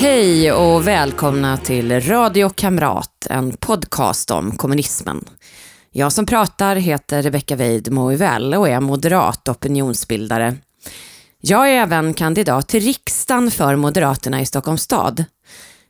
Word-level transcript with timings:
Hej 0.00 0.52
och 0.52 0.88
välkomna 0.88 1.56
till 1.56 2.00
Radio 2.00 2.48
Kamrat, 2.48 3.26
en 3.30 3.56
podcast 3.56 4.30
om 4.30 4.56
kommunismen. 4.56 5.24
Jag 5.90 6.12
som 6.12 6.26
pratar 6.26 6.76
heter 6.76 7.22
Rebecka 7.22 7.56
Weid 7.56 7.92
Moivell 7.92 8.54
och 8.54 8.68
är 8.68 8.80
moderat 8.80 9.48
opinionsbildare. 9.48 10.56
Jag 11.40 11.68
är 11.68 11.72
även 11.72 12.14
kandidat 12.14 12.68
till 12.68 12.82
riksdagen 12.82 13.50
för 13.50 13.76
Moderaterna 13.76 14.40
i 14.40 14.46
Stockholms 14.46 14.82
stad. 14.82 15.24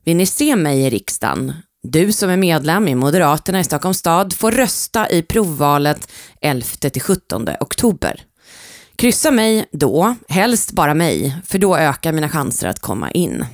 Vill 0.04 0.16
ni 0.16 0.26
se 0.26 0.56
mig 0.56 0.80
i 0.80 0.90
riksdagen? 0.90 1.52
Du 1.82 2.12
som 2.12 2.30
är 2.30 2.36
medlem 2.36 2.88
i 2.88 2.94
Moderaterna 2.94 3.60
i 3.60 3.64
Stockholms 3.64 3.98
stad 3.98 4.32
får 4.32 4.52
rösta 4.52 5.10
i 5.10 5.22
provvalet 5.22 6.10
11-17 6.42 7.56
oktober. 7.60 8.22
Kryssa 8.96 9.30
mig 9.30 9.68
då, 9.72 10.14
helst 10.28 10.72
bara 10.72 10.94
mig, 10.94 11.36
för 11.46 11.58
då 11.58 11.76
ökar 11.76 12.12
mina 12.12 12.28
chanser 12.28 12.68
att 12.68 12.80
komma 12.80 13.10
in. 13.10 13.44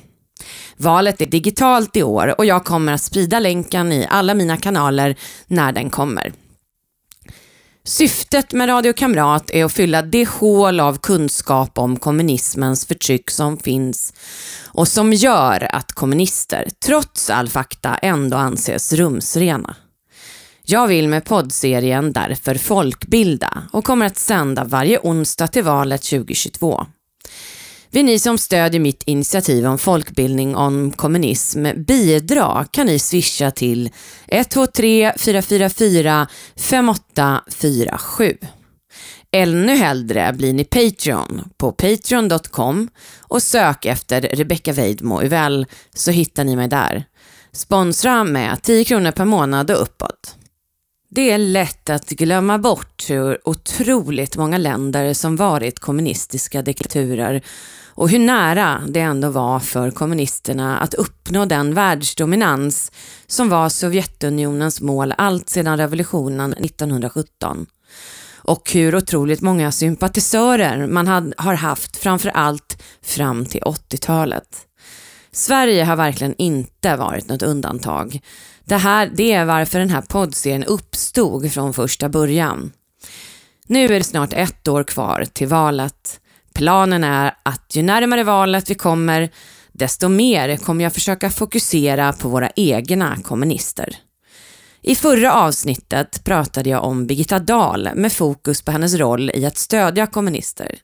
Valet 0.77 1.21
är 1.21 1.25
digitalt 1.25 1.95
i 1.95 2.03
år 2.03 2.35
och 2.37 2.45
jag 2.45 2.65
kommer 2.65 2.93
att 2.93 3.01
sprida 3.01 3.39
länken 3.39 3.91
i 3.91 4.07
alla 4.09 4.33
mina 4.33 4.57
kanaler 4.57 5.15
när 5.47 5.71
den 5.71 5.89
kommer. 5.89 6.33
Syftet 7.87 8.53
med 8.53 8.69
Radio 8.69 8.93
Kamrat 8.93 9.49
är 9.49 9.65
att 9.65 9.73
fylla 9.73 10.01
det 10.01 10.29
hål 10.29 10.79
av 10.79 10.97
kunskap 10.97 11.77
om 11.77 11.99
kommunismens 11.99 12.85
förtryck 12.85 13.31
som 13.31 13.57
finns 13.57 14.13
och 14.65 14.87
som 14.87 15.13
gör 15.13 15.75
att 15.75 15.91
kommunister, 15.91 16.67
trots 16.85 17.29
all 17.29 17.49
fakta, 17.49 17.97
ändå 17.97 18.37
anses 18.37 18.93
rumsrena. 18.93 19.75
Jag 20.63 20.87
vill 20.87 21.07
med 21.07 21.25
poddserien 21.25 22.13
därför 22.13 22.55
folkbilda 22.55 23.63
och 23.71 23.85
kommer 23.85 24.05
att 24.05 24.17
sända 24.17 24.63
varje 24.63 24.99
onsdag 24.99 25.47
till 25.47 25.63
valet 25.63 26.01
2022. 26.01 26.85
Vill 27.95 28.05
ni 28.05 28.19
som 28.19 28.37
stödjer 28.37 28.81
mitt 28.81 29.03
initiativ 29.03 29.67
om 29.67 29.77
folkbildning 29.77 30.55
om 30.55 30.91
kommunism 30.91 31.67
bidra 31.75 32.65
kan 32.71 32.87
ni 32.87 32.99
swisha 32.99 33.51
till 33.51 33.89
123 34.27 35.13
444 35.17 36.27
5847. 36.55 38.37
Ännu 39.31 39.75
hellre 39.75 40.33
blir 40.33 40.53
ni 40.53 40.63
Patreon 40.63 41.49
på 41.57 41.71
patreon.com 41.71 42.89
och 43.21 43.43
sök 43.43 43.85
efter 43.85 44.21
Rebecca 44.21 44.73
Weidmo 44.73 45.27
väl 45.27 45.65
så 45.93 46.11
hittar 46.11 46.43
ni 46.43 46.55
mig 46.55 46.67
där. 46.67 47.03
Sponsra 47.51 48.23
med 48.23 48.61
10 48.61 48.83
kronor 48.83 49.11
per 49.11 49.25
månad 49.25 49.71
och 49.71 49.81
uppåt. 49.81 50.35
Det 51.09 51.31
är 51.31 51.37
lätt 51.37 51.89
att 51.89 52.09
glömma 52.09 52.57
bort 52.57 53.09
hur 53.09 53.47
otroligt 53.49 54.37
många 54.37 54.57
länder 54.57 55.13
som 55.13 55.35
varit 55.35 55.79
kommunistiska 55.79 56.61
diktaturer 56.61 57.41
och 57.95 58.09
hur 58.09 58.19
nära 58.19 58.81
det 58.87 58.99
ändå 58.99 59.29
var 59.29 59.59
för 59.59 59.91
kommunisterna 59.91 60.77
att 60.77 60.93
uppnå 60.93 61.45
den 61.45 61.73
världsdominans 61.73 62.91
som 63.27 63.49
var 63.49 63.69
Sovjetunionens 63.69 64.81
mål 64.81 65.13
allt 65.17 65.49
sedan 65.49 65.77
revolutionen 65.77 66.53
1917. 66.53 67.65
Och 68.37 68.71
hur 68.71 68.95
otroligt 68.95 69.41
många 69.41 69.71
sympatisörer 69.71 70.87
man 70.87 71.33
har 71.37 71.53
haft 71.53 71.97
framför 71.97 72.29
allt 72.29 72.83
fram 73.01 73.45
till 73.45 73.61
80-talet. 73.61 74.57
Sverige 75.31 75.83
har 75.83 75.95
verkligen 75.95 76.35
inte 76.37 76.95
varit 76.95 77.29
något 77.29 77.41
undantag. 77.41 78.21
Det, 78.65 78.77
här, 78.77 79.11
det 79.15 79.33
är 79.33 79.45
varför 79.45 79.79
den 79.79 79.89
här 79.89 80.01
poddserien 80.01 80.63
uppstod 80.63 81.51
från 81.51 81.73
första 81.73 82.09
början. 82.09 82.71
Nu 83.67 83.85
är 83.85 83.89
det 83.89 84.03
snart 84.03 84.33
ett 84.33 84.67
år 84.67 84.83
kvar 84.83 85.25
till 85.33 85.47
valet. 85.47 86.19
Planen 86.55 87.03
är 87.03 87.33
att 87.43 87.75
ju 87.75 87.83
närmare 87.83 88.23
valet 88.23 88.69
vi 88.69 88.75
kommer, 88.75 89.29
desto 89.71 90.09
mer 90.09 90.57
kommer 90.57 90.83
jag 90.83 90.93
försöka 90.93 91.29
fokusera 91.29 92.13
på 92.13 92.29
våra 92.29 92.49
egna 92.55 93.17
kommunister. 93.23 93.97
I 94.81 94.95
förra 94.95 95.33
avsnittet 95.33 96.23
pratade 96.23 96.69
jag 96.69 96.83
om 96.83 97.07
Birgitta 97.07 97.39
Dahl 97.39 97.89
med 97.95 98.13
fokus 98.13 98.61
på 98.61 98.71
hennes 98.71 98.95
roll 98.95 99.31
i 99.33 99.45
att 99.45 99.57
stödja 99.57 100.07
kommunister. 100.07 100.75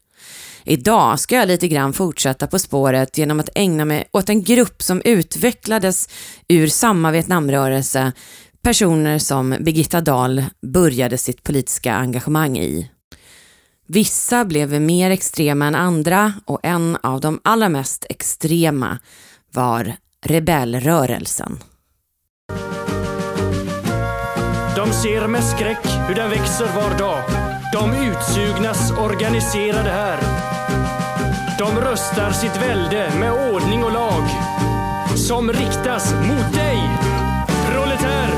Idag 0.64 1.20
ska 1.20 1.36
jag 1.36 1.48
lite 1.48 1.68
grann 1.68 1.94
fortsätta 1.94 2.48
på 2.48 2.59
spåret 2.59 3.18
genom 3.18 3.40
att 3.40 3.50
ägna 3.56 3.86
mig 3.86 4.09
åt 4.12 4.30
en 4.30 4.44
grupp 4.44 4.82
som 4.82 5.02
utvecklades 5.06 6.09
ur 6.48 6.68
samma 6.68 7.12
Vietnamrörelse, 7.12 8.12
personer 8.64 9.20
som 9.20 9.58
Birgitta 9.59 10.02
Dahl 10.02 10.46
började 10.74 11.18
sitt 11.18 11.44
politiska 11.44 11.94
engagemang 11.94 12.58
i. 12.58 12.90
Vissa 13.88 14.46
blev 14.46 14.81
mer 14.81 15.12
extrema 15.12 15.66
än 15.66 15.75
andra 15.75 16.34
och 16.46 16.59
en 16.64 16.97
av 17.03 17.22
de 17.22 17.40
allra 17.44 17.69
mest 17.69 18.06
extrema 18.09 19.00
var 19.53 19.96
rebellrörelsen. 20.25 21.59
De 24.75 24.91
ser 24.91 25.28
med 25.28 25.44
skräck 25.44 25.88
hur 26.08 26.16
den 26.16 26.30
växer 26.30 26.66
var 26.75 26.97
dag. 27.00 27.24
De 27.74 27.94
utsugnas 28.08 28.91
organiserade 28.91 29.90
här. 29.90 30.18
De 31.59 31.81
röstar 31.81 32.31
sitt 32.31 32.62
välde 32.62 33.12
med 33.20 33.53
ordning 33.53 33.84
och 33.84 33.94
lag 33.94 34.24
som 35.16 35.52
riktas 35.52 36.14
mot 36.14 36.53
dig, 36.53 36.90
proletär. 37.72 38.30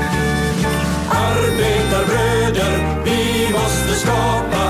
Arbetarbröder, 1.10 3.04
vi 3.04 3.52
måste 3.52 3.94
skapa 3.94 4.63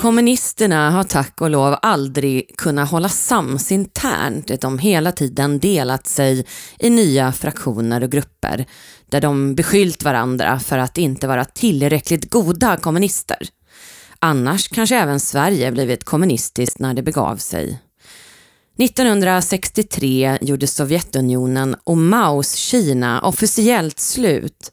Kommunisterna 0.00 0.90
har 0.90 1.04
tack 1.04 1.40
och 1.40 1.50
lov 1.50 1.76
aldrig 1.82 2.56
kunnat 2.56 2.90
hålla 2.90 3.08
sams 3.08 3.72
internt. 3.72 4.60
De 4.60 4.78
hela 4.78 5.12
tiden 5.12 5.58
delat 5.58 6.06
sig 6.06 6.46
i 6.78 6.90
nya 6.90 7.32
fraktioner 7.32 8.02
och 8.02 8.10
grupper 8.10 8.66
där 9.10 9.20
de 9.20 9.54
beskyllt 9.54 10.02
varandra 10.02 10.60
för 10.60 10.78
att 10.78 10.98
inte 10.98 11.26
vara 11.26 11.44
tillräckligt 11.44 12.30
goda 12.30 12.76
kommunister. 12.76 13.38
Annars 14.18 14.68
kanske 14.68 14.96
även 14.96 15.20
Sverige 15.20 15.72
blivit 15.72 16.04
kommunistiskt 16.04 16.78
när 16.78 16.94
det 16.94 17.02
begav 17.02 17.36
sig. 17.36 17.78
1963 18.78 20.38
gjorde 20.40 20.66
Sovjetunionen 20.66 21.76
och 21.84 21.98
Maos 21.98 22.54
Kina 22.54 23.20
officiellt 23.20 24.00
slut. 24.00 24.72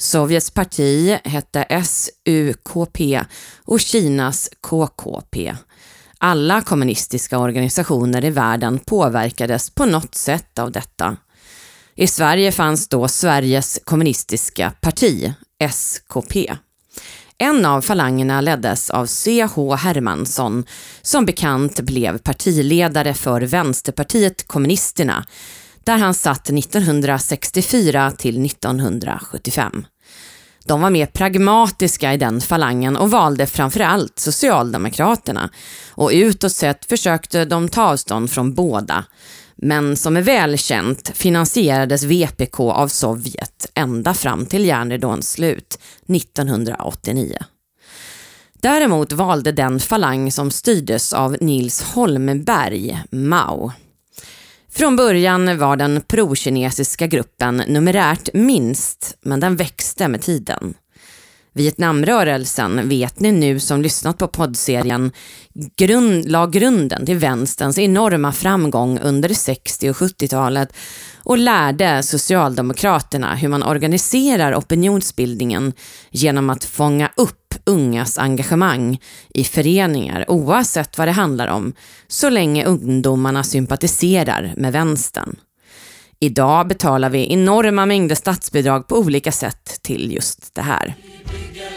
Sovjets 0.00 0.50
parti 0.50 1.18
hette 1.24 1.84
SUKP 1.84 3.20
och 3.64 3.80
Kinas 3.80 4.50
KKP. 4.60 5.54
Alla 6.18 6.62
kommunistiska 6.62 7.38
organisationer 7.38 8.24
i 8.24 8.30
världen 8.30 8.78
påverkades 8.78 9.70
på 9.70 9.86
något 9.86 10.14
sätt 10.14 10.58
av 10.58 10.72
detta. 10.72 11.16
I 11.94 12.06
Sverige 12.06 12.52
fanns 12.52 12.88
då 12.88 13.08
Sveriges 13.08 13.80
kommunistiska 13.84 14.72
parti, 14.80 15.32
SKP. 15.58 16.52
En 17.38 17.66
av 17.66 17.80
falangerna 17.80 18.40
leddes 18.40 18.90
av 18.90 19.06
C.H. 19.06 19.74
Hermansson, 19.74 20.64
som 21.02 21.26
bekant 21.26 21.80
blev 21.80 22.18
partiledare 22.18 23.14
för 23.14 23.40
Vänsterpartiet 23.40 24.46
kommunisterna, 24.48 25.24
där 25.84 25.98
han 25.98 26.14
satt 26.14 26.50
1964 26.50 28.10
till 28.10 28.46
1975. 28.46 29.86
De 30.64 30.80
var 30.80 30.90
mer 30.90 31.06
pragmatiska 31.06 32.14
i 32.14 32.16
den 32.16 32.40
falangen 32.40 32.96
och 32.96 33.10
valde 33.10 33.46
framförallt 33.46 34.18
Socialdemokraterna 34.18 35.50
och 35.90 36.10
utåt 36.12 36.52
sett 36.52 36.84
försökte 36.84 37.44
de 37.44 37.68
ta 37.68 37.82
avstånd 37.82 38.30
från 38.30 38.54
båda. 38.54 39.04
Men 39.56 39.96
som 39.96 40.16
är 40.16 40.22
välkänt 40.22 41.10
finansierades 41.14 42.02
VPK 42.02 42.60
av 42.60 42.88
Sovjet 42.88 43.70
ända 43.74 44.14
fram 44.14 44.46
till 44.46 44.64
järnridåns 44.64 45.30
slut 45.30 45.78
1989. 46.08 47.36
Däremot 48.60 49.12
valde 49.12 49.52
den 49.52 49.80
falang 49.80 50.32
som 50.32 50.50
styrdes 50.50 51.12
av 51.12 51.36
Nils 51.40 51.82
Holmberg, 51.82 53.02
Mao. 53.10 53.72
Från 54.72 54.96
början 54.96 55.58
var 55.58 55.76
den 55.76 56.02
prokinesiska 56.08 57.06
gruppen 57.06 57.56
numerärt 57.56 58.28
minst, 58.34 59.16
men 59.22 59.40
den 59.40 59.56
växte 59.56 60.08
med 60.08 60.22
tiden. 60.22 60.74
Vietnamrörelsen, 61.52 62.88
vet 62.88 63.20
ni 63.20 63.32
nu 63.32 63.60
som 63.60 63.82
lyssnat 63.82 64.18
på 64.18 64.28
poddserien, 64.28 65.12
grund, 65.76 66.30
la 66.30 66.46
grunden 66.46 67.06
till 67.06 67.16
vänsterns 67.16 67.78
enorma 67.78 68.32
framgång 68.32 68.98
under 68.98 69.28
60 69.28 69.90
och 69.90 69.96
70-talet 69.96 70.72
och 71.24 71.38
lärde 71.38 72.02
Socialdemokraterna 72.02 73.34
hur 73.34 73.48
man 73.48 73.62
organiserar 73.62 74.54
opinionsbildningen 74.54 75.72
genom 76.10 76.50
att 76.50 76.64
fånga 76.64 77.10
upp 77.16 77.54
ungas 77.64 78.18
engagemang 78.18 79.00
i 79.34 79.44
föreningar 79.44 80.24
oavsett 80.28 80.98
vad 80.98 81.08
det 81.08 81.12
handlar 81.12 81.48
om, 81.48 81.72
så 82.08 82.30
länge 82.30 82.64
ungdomarna 82.64 83.44
sympatiserar 83.44 84.54
med 84.56 84.72
vänstern. 84.72 85.36
Idag 86.20 86.68
betalar 86.68 87.10
vi 87.10 87.32
enorma 87.32 87.86
mängder 87.86 88.14
statsbidrag 88.14 88.88
på 88.88 88.98
olika 88.98 89.32
sätt 89.32 89.78
till 89.82 90.12
just 90.12 90.54
det 90.54 90.62
här. 90.62 90.94
Big 91.28 91.69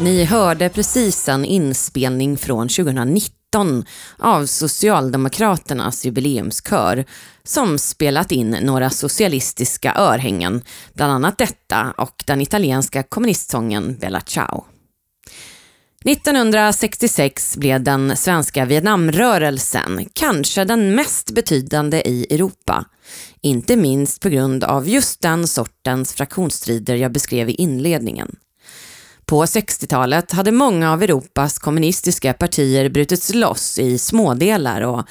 Ni 0.00 0.24
hörde 0.24 0.68
precis 0.68 1.28
en 1.28 1.44
inspelning 1.44 2.36
från 2.36 2.68
2019 2.68 3.84
av 4.18 4.46
Socialdemokraternas 4.46 6.04
jubileumskör 6.04 7.04
som 7.44 7.78
spelat 7.78 8.32
in 8.32 8.50
några 8.50 8.90
socialistiska 8.90 9.94
örhängen, 9.94 10.62
bland 10.94 11.12
annat 11.12 11.38
detta 11.38 11.94
och 11.98 12.24
den 12.26 12.40
italienska 12.40 13.02
kommunistsången 13.02 13.96
Bella 14.00 14.20
Ciao. 14.20 14.64
1966 16.04 17.56
blev 17.56 17.82
den 17.82 18.16
svenska 18.16 18.64
Vietnamrörelsen 18.64 20.08
kanske 20.12 20.64
den 20.64 20.94
mest 20.94 21.30
betydande 21.30 22.02
i 22.08 22.34
Europa. 22.34 22.84
Inte 23.40 23.76
minst 23.76 24.20
på 24.22 24.28
grund 24.28 24.64
av 24.64 24.88
just 24.88 25.20
den 25.20 25.46
sortens 25.46 26.12
fraktionsstrider 26.12 26.94
jag 26.94 27.12
beskrev 27.12 27.48
i 27.48 27.52
inledningen. 27.52 28.36
På 29.26 29.44
60-talet 29.44 30.32
hade 30.32 30.52
många 30.52 30.92
av 30.92 31.02
Europas 31.02 31.58
kommunistiska 31.58 32.32
partier 32.32 32.88
brutits 32.88 33.34
loss 33.34 33.78
i 33.78 33.98
smådelar 33.98 34.80
och 34.80 35.08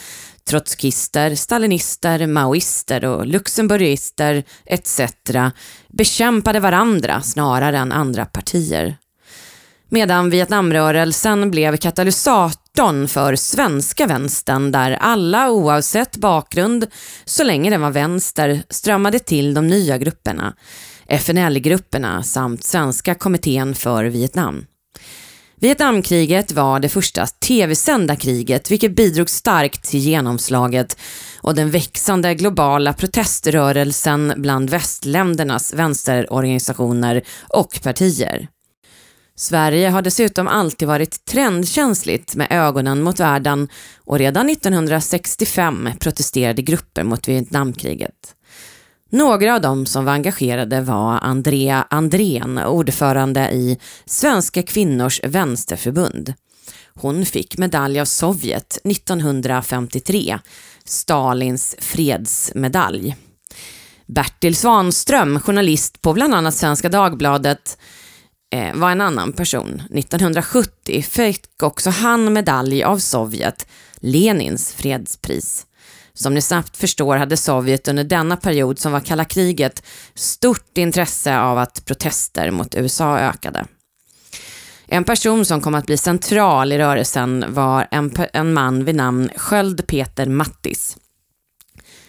trotskister, 0.49 1.35
stalinister, 1.35 2.27
maoister 2.27 3.05
och 3.05 3.27
luxemburgister 3.27 4.43
etc. 4.65 5.01
bekämpade 5.89 6.59
varandra 6.59 7.21
snarare 7.21 7.77
än 7.77 7.91
andra 7.91 8.25
partier. 8.25 8.97
Medan 9.89 10.29
Vietnamrörelsen 10.29 11.51
blev 11.51 11.77
katalysatorn 11.77 13.07
för 13.07 13.35
svenska 13.35 14.07
vänstern 14.07 14.71
där 14.71 14.91
alla 14.91 15.51
oavsett 15.51 16.17
bakgrund, 16.17 16.87
så 17.25 17.43
länge 17.43 17.69
den 17.69 17.81
var 17.81 17.91
vänster, 17.91 18.63
strömmade 18.69 19.19
till 19.19 19.53
de 19.53 19.67
nya 19.67 19.97
grupperna. 19.97 20.53
FNL-grupperna 21.19 22.23
samt 22.23 22.63
Svenska 22.63 23.15
kommittén 23.15 23.75
för 23.75 24.05
Vietnam. 24.05 24.65
Vietnamkriget 25.55 26.51
var 26.51 26.79
det 26.79 26.89
första 26.89 27.25
tv-sända 27.27 28.15
kriget 28.15 28.71
vilket 28.71 28.95
bidrog 28.95 29.29
starkt 29.29 29.83
till 29.83 29.99
genomslaget 29.99 30.97
och 31.41 31.55
den 31.55 31.71
växande 31.71 32.35
globala 32.35 32.93
proteströrelsen 32.93 34.33
bland 34.37 34.69
västländernas 34.69 35.73
vänsterorganisationer 35.73 37.23
och 37.49 37.79
partier. 37.83 38.47
Sverige 39.35 39.89
har 39.89 40.01
dessutom 40.01 40.47
alltid 40.47 40.87
varit 40.87 41.25
trendkänsligt 41.25 42.35
med 42.35 42.47
ögonen 42.49 43.03
mot 43.03 43.19
världen 43.19 43.67
och 43.97 44.19
redan 44.19 44.49
1965 44.49 45.89
protesterade 45.99 46.61
grupper 46.61 47.03
mot 47.03 47.27
Vietnamkriget. 47.27 48.35
Några 49.13 49.55
av 49.55 49.61
dem 49.61 49.85
som 49.85 50.05
var 50.05 50.13
engagerade 50.13 50.81
var 50.81 51.19
Andrea 51.21 51.87
Andrén, 51.89 52.57
ordförande 52.57 53.49
i 53.51 53.79
Svenska 54.05 54.63
kvinnors 54.63 55.21
vänsterförbund. 55.23 56.33
Hon 56.93 57.25
fick 57.25 57.57
medalj 57.57 57.99
av 57.99 58.05
Sovjet 58.05 58.77
1953, 58.83 60.39
Stalins 60.85 61.75
fredsmedalj. 61.79 63.15
Bertil 64.05 64.55
Svanström, 64.55 65.39
journalist 65.39 66.01
på 66.01 66.13
bland 66.13 66.33
annat 66.33 66.55
Svenska 66.55 66.89
Dagbladet, 66.89 67.77
eh, 68.55 68.75
var 68.75 68.91
en 68.91 69.01
annan 69.01 69.33
person. 69.33 69.81
1970 69.89 71.01
fick 71.01 71.63
också 71.63 71.89
han 71.89 72.33
medalj 72.33 72.83
av 72.83 72.97
Sovjet, 72.97 73.67
Lenins 73.95 74.73
fredspris. 74.73 75.65
Som 76.15 76.33
ni 76.33 76.41
snabbt 76.41 76.77
förstår 76.77 77.17
hade 77.17 77.37
Sovjet 77.37 77.87
under 77.87 78.03
denna 78.03 78.37
period 78.37 78.79
som 78.79 78.91
var 78.91 78.99
kalla 78.99 79.25
kriget 79.25 79.83
stort 80.15 80.77
intresse 80.77 81.39
av 81.39 81.57
att 81.57 81.85
protester 81.85 82.51
mot 82.51 82.75
USA 82.75 83.17
ökade. 83.19 83.65
En 84.87 85.03
person 85.03 85.45
som 85.45 85.61
kom 85.61 85.75
att 85.75 85.85
bli 85.85 85.97
central 85.97 86.71
i 86.71 86.77
rörelsen 86.77 87.45
var 87.47 87.87
en, 87.91 88.11
en 88.33 88.53
man 88.53 88.85
vid 88.85 88.95
namn 88.95 89.29
Sköld 89.35 89.87
Peter 89.87 90.25
Mattis. 90.25 90.97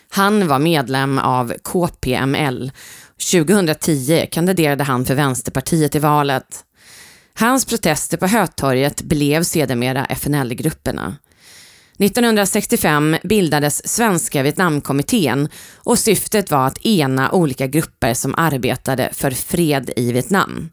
Han 0.08 0.48
var 0.48 0.58
medlem 0.58 1.18
av 1.18 1.54
KPML. 1.62 2.72
2010 3.32 4.26
kandiderade 4.30 4.84
han 4.84 5.04
för 5.04 5.14
Vänsterpartiet 5.14 5.94
i 5.94 5.98
valet. 5.98 6.64
Hans 7.34 7.64
protester 7.64 8.16
på 8.16 8.26
Hötorget 8.26 9.02
blev 9.02 9.42
sedermera 9.42 10.04
FNL-grupperna. 10.04 11.16
1965 11.99 13.17
bildades 13.23 13.88
Svenska 13.88 14.43
Vietnamkommittén 14.43 15.49
och 15.76 15.99
syftet 15.99 16.50
var 16.50 16.67
att 16.67 16.87
ena 16.87 17.32
olika 17.32 17.67
grupper 17.67 18.14
som 18.14 18.35
arbetade 18.37 19.11
för 19.12 19.31
fred 19.31 19.91
i 19.96 20.12
Vietnam. 20.12 20.70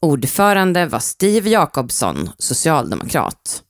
Ordförande 0.00 0.86
var 0.86 0.98
Steve 0.98 1.50
Jacobson, 1.50 2.30
socialdemokrat. 2.38 3.62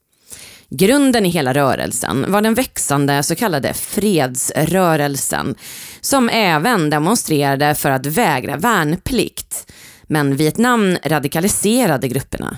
Grunden 0.70 1.26
i 1.26 1.28
hela 1.28 1.54
rörelsen 1.54 2.32
var 2.32 2.40
den 2.40 2.54
växande 2.54 3.22
så 3.22 3.34
kallade 3.34 3.74
fredsrörelsen 3.74 5.54
som 6.00 6.28
även 6.28 6.90
demonstrerade 6.90 7.74
för 7.74 7.90
att 7.90 8.06
vägra 8.06 8.56
värnplikt. 8.56 9.72
Men 10.02 10.36
Vietnam 10.36 10.96
radikaliserade 11.04 12.08
grupperna. 12.08 12.56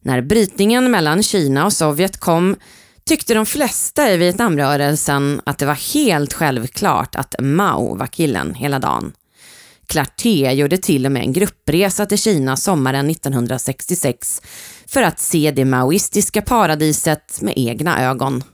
När 0.00 0.20
brytningen 0.20 0.90
mellan 0.90 1.22
Kina 1.22 1.64
och 1.64 1.72
Sovjet 1.72 2.16
kom 2.16 2.56
tyckte 3.04 3.34
de 3.34 3.46
flesta 3.46 4.12
i 4.12 4.16
Vietnamrörelsen 4.16 5.40
att 5.46 5.58
det 5.58 5.66
var 5.66 5.94
helt 5.94 6.32
självklart 6.32 7.14
att 7.14 7.34
Mao 7.38 7.94
var 7.94 8.06
killen 8.06 8.54
hela 8.54 8.78
dagen. 8.78 9.12
Clarté 9.86 10.52
gjorde 10.52 10.78
till 10.78 11.06
och 11.06 11.12
med 11.12 11.22
en 11.22 11.32
gruppresa 11.32 12.06
till 12.06 12.18
Kina 12.18 12.56
sommaren 12.56 13.10
1966 13.10 14.42
för 14.86 15.02
att 15.02 15.18
se 15.18 15.52
det 15.56 15.64
maoistiska 15.64 16.42
paradiset 16.42 17.38
med 17.42 17.54
egna 17.56 18.04
ögon. 18.04 18.44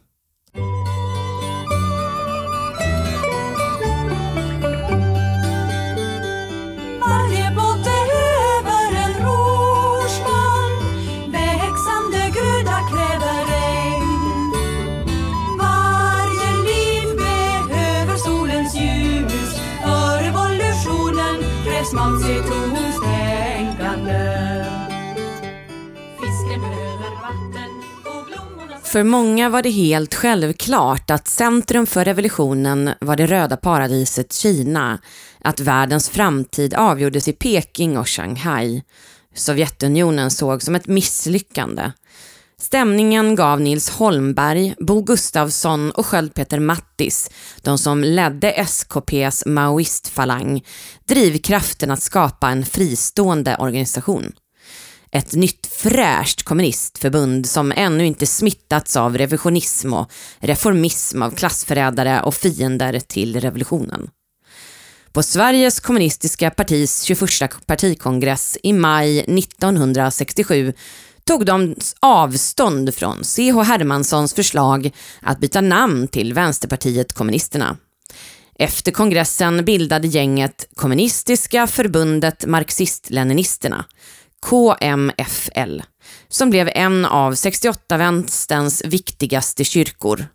För 28.88 29.02
många 29.02 29.48
var 29.48 29.62
det 29.62 29.70
helt 29.70 30.14
självklart 30.14 31.10
att 31.10 31.28
centrum 31.28 31.86
för 31.86 32.04
revolutionen 32.04 32.90
var 33.00 33.16
det 33.16 33.26
röda 33.26 33.56
paradiset 33.56 34.32
Kina, 34.32 34.98
att 35.40 35.60
världens 35.60 36.08
framtid 36.08 36.74
avgjordes 36.74 37.28
i 37.28 37.32
Peking 37.32 37.98
och 37.98 38.08
Shanghai. 38.08 38.82
Sovjetunionen 39.34 40.30
såg 40.30 40.62
som 40.62 40.74
ett 40.74 40.86
misslyckande. 40.86 41.92
Stämningen 42.60 43.34
gav 43.34 43.60
Nils 43.60 43.90
Holmberg, 43.90 44.74
Bo 44.78 45.02
Gustafsson 45.02 45.90
och 45.90 46.06
Sköld-Peter 46.06 46.60
Mattis, 46.60 47.30
de 47.62 47.78
som 47.78 48.04
ledde 48.04 48.66
SKPs 48.66 49.46
maoistfalang, 49.46 50.64
drivkraften 51.08 51.90
att 51.90 52.02
skapa 52.02 52.48
en 52.48 52.66
fristående 52.66 53.56
organisation. 53.56 54.32
Ett 55.10 55.32
nytt 55.32 55.66
fräscht 55.66 56.42
kommunistförbund 56.42 57.46
som 57.46 57.72
ännu 57.76 58.06
inte 58.06 58.26
smittats 58.26 58.96
av 58.96 59.18
revisionism 59.18 59.92
och 59.92 60.10
reformism 60.38 61.22
av 61.22 61.30
klassförrädare 61.30 62.22
och 62.22 62.34
fiender 62.34 63.00
till 63.00 63.40
revolutionen. 63.40 64.10
På 65.12 65.22
Sveriges 65.22 65.80
kommunistiska 65.80 66.50
partis 66.50 67.02
21 67.02 67.66
partikongress 67.66 68.58
i 68.62 68.72
maj 68.72 69.18
1967 69.18 70.72
tog 71.24 71.46
de 71.46 71.74
avstånd 72.00 72.94
från 72.94 73.24
C.H. 73.24 73.62
Hermanssons 73.62 74.34
förslag 74.34 74.90
att 75.22 75.40
byta 75.40 75.60
namn 75.60 76.08
till 76.08 76.34
Vänsterpartiet 76.34 77.12
kommunisterna. 77.12 77.76
Efter 78.58 78.92
kongressen 78.92 79.64
bildade 79.64 80.08
gänget 80.08 80.68
Kommunistiska 80.74 81.66
förbundet 81.66 82.46
Marxist-Leninisterna, 82.46 83.84
KMFL, 84.46 85.82
som 86.28 86.50
blev 86.50 86.70
en 86.74 87.04
av 87.04 87.32
68-vänsterns 87.32 88.86
viktigaste 88.86 89.64
kyrkor. 89.64 90.26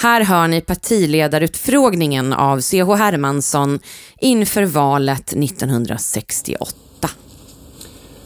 Här 0.00 0.24
hör 0.24 0.48
ni 0.48 0.60
partiledarutfrågningen 0.60 2.32
av 2.32 2.60
C.H. 2.60 2.94
Hermansson 2.94 3.78
inför 4.20 4.62
valet 4.62 5.32
1968. 5.32 6.76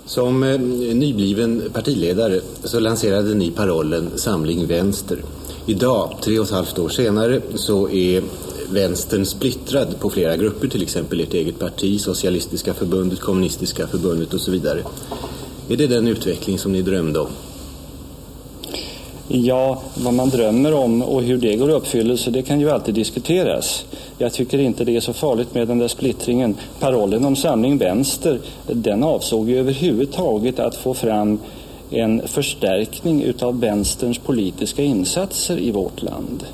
Som 0.04 0.42
eh, 0.42 0.60
nybliven 0.94 1.70
partiledare 1.72 2.40
så 2.64 2.80
lanserade 2.80 3.34
ni 3.34 3.50
parollen 3.50 4.10
Samling 4.16 4.66
Vänster. 4.66 5.24
Idag, 5.66 6.16
tre 6.24 6.38
och 6.38 6.44
ett 6.44 6.50
halvt 6.50 6.78
år 6.78 6.88
senare, 6.88 7.40
så 7.54 7.88
är 7.88 8.22
vänstern 8.72 9.26
splittrad 9.26 10.00
på 10.00 10.10
flera 10.10 10.36
grupper, 10.36 10.68
till 10.68 10.82
exempel 10.82 11.20
ert 11.20 11.34
eget 11.34 11.58
parti, 11.58 12.00
Socialistiska 12.00 12.74
förbundet, 12.74 13.20
Kommunistiska 13.20 13.86
förbundet 13.86 14.34
och 14.34 14.40
så 14.40 14.50
vidare. 14.50 14.82
Är 15.68 15.76
det 15.76 15.86
den 15.86 16.08
utveckling 16.08 16.58
som 16.58 16.72
ni 16.72 16.82
drömde 16.82 17.18
om? 17.20 17.28
Ja, 19.28 19.82
vad 19.94 20.14
man 20.14 20.28
drömmer 20.28 20.74
om 20.74 21.02
och 21.02 21.22
hur 21.22 21.38
det 21.38 21.56
går 21.56 21.70
i 21.70 21.72
uppfyllelse, 21.72 22.30
det 22.30 22.42
kan 22.42 22.60
ju 22.60 22.70
alltid 22.70 22.94
diskuteras. 22.94 23.84
Jag 24.18 24.32
tycker 24.32 24.58
inte 24.58 24.84
det 24.84 24.96
är 24.96 25.00
så 25.00 25.12
farligt 25.12 25.54
med 25.54 25.68
den 25.68 25.78
där 25.78 25.88
splittringen. 25.88 26.56
Parollen 26.80 27.24
om 27.24 27.36
Samling 27.36 27.78
Vänster, 27.78 28.40
den 28.66 29.04
avsåg 29.04 29.50
ju 29.50 29.58
överhuvudtaget 29.58 30.58
att 30.58 30.76
få 30.76 30.94
fram 30.94 31.38
en 31.90 32.28
förstärkning 32.28 33.22
utav 33.22 33.60
vänsterns 33.60 34.18
politiska 34.18 34.82
insatser 34.82 35.58
i 35.58 35.70
vårt 35.70 36.02
land. 36.02 36.44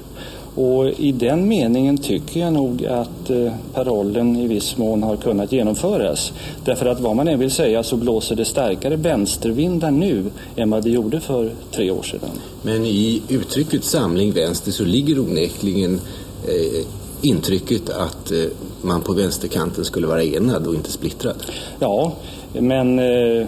Och 0.59 0.89
i 0.89 1.13
den 1.13 1.49
meningen 1.49 1.99
tycker 1.99 2.41
jag 2.41 2.53
nog 2.53 2.87
att 2.87 3.31
eh, 3.31 3.53
parollen 3.75 4.37
i 4.37 4.47
viss 4.47 4.77
mån 4.77 5.03
har 5.03 5.17
kunnat 5.17 5.53
genomföras. 5.53 6.33
Därför 6.65 6.87
att 6.87 7.01
vad 7.01 7.17
man 7.17 7.29
än 7.29 7.39
vill 7.39 7.51
säga 7.51 7.83
så 7.83 7.97
blåser 7.97 8.37
det 8.37 8.45
starkare 8.45 8.97
vänstervindar 8.97 9.91
nu 9.91 10.25
än 10.57 10.71
vad 10.71 10.85
det 10.85 10.91
gjorde 10.91 11.21
för 11.21 11.51
tre 11.71 11.91
år 11.91 12.03
sedan. 12.03 12.31
Men 12.63 12.85
i 12.85 13.23
uttrycket 13.29 13.85
samling 13.85 14.33
vänster 14.33 14.73
så 14.73 14.85
ligger 14.85 15.19
onekligen 15.19 16.01
eh, 16.45 16.87
intrycket 17.23 17.91
att 17.91 18.31
eh, 18.31 18.39
man 18.83 19.01
på 19.01 19.13
vänsterkanten 19.13 19.85
skulle 19.85 20.07
vara 20.07 20.25
enad 20.25 20.67
och 20.67 20.75
inte 20.75 20.93
splittrad. 20.93 21.37
Ja, 21.79 22.13
men 22.53 22.99
eh, 22.99 23.47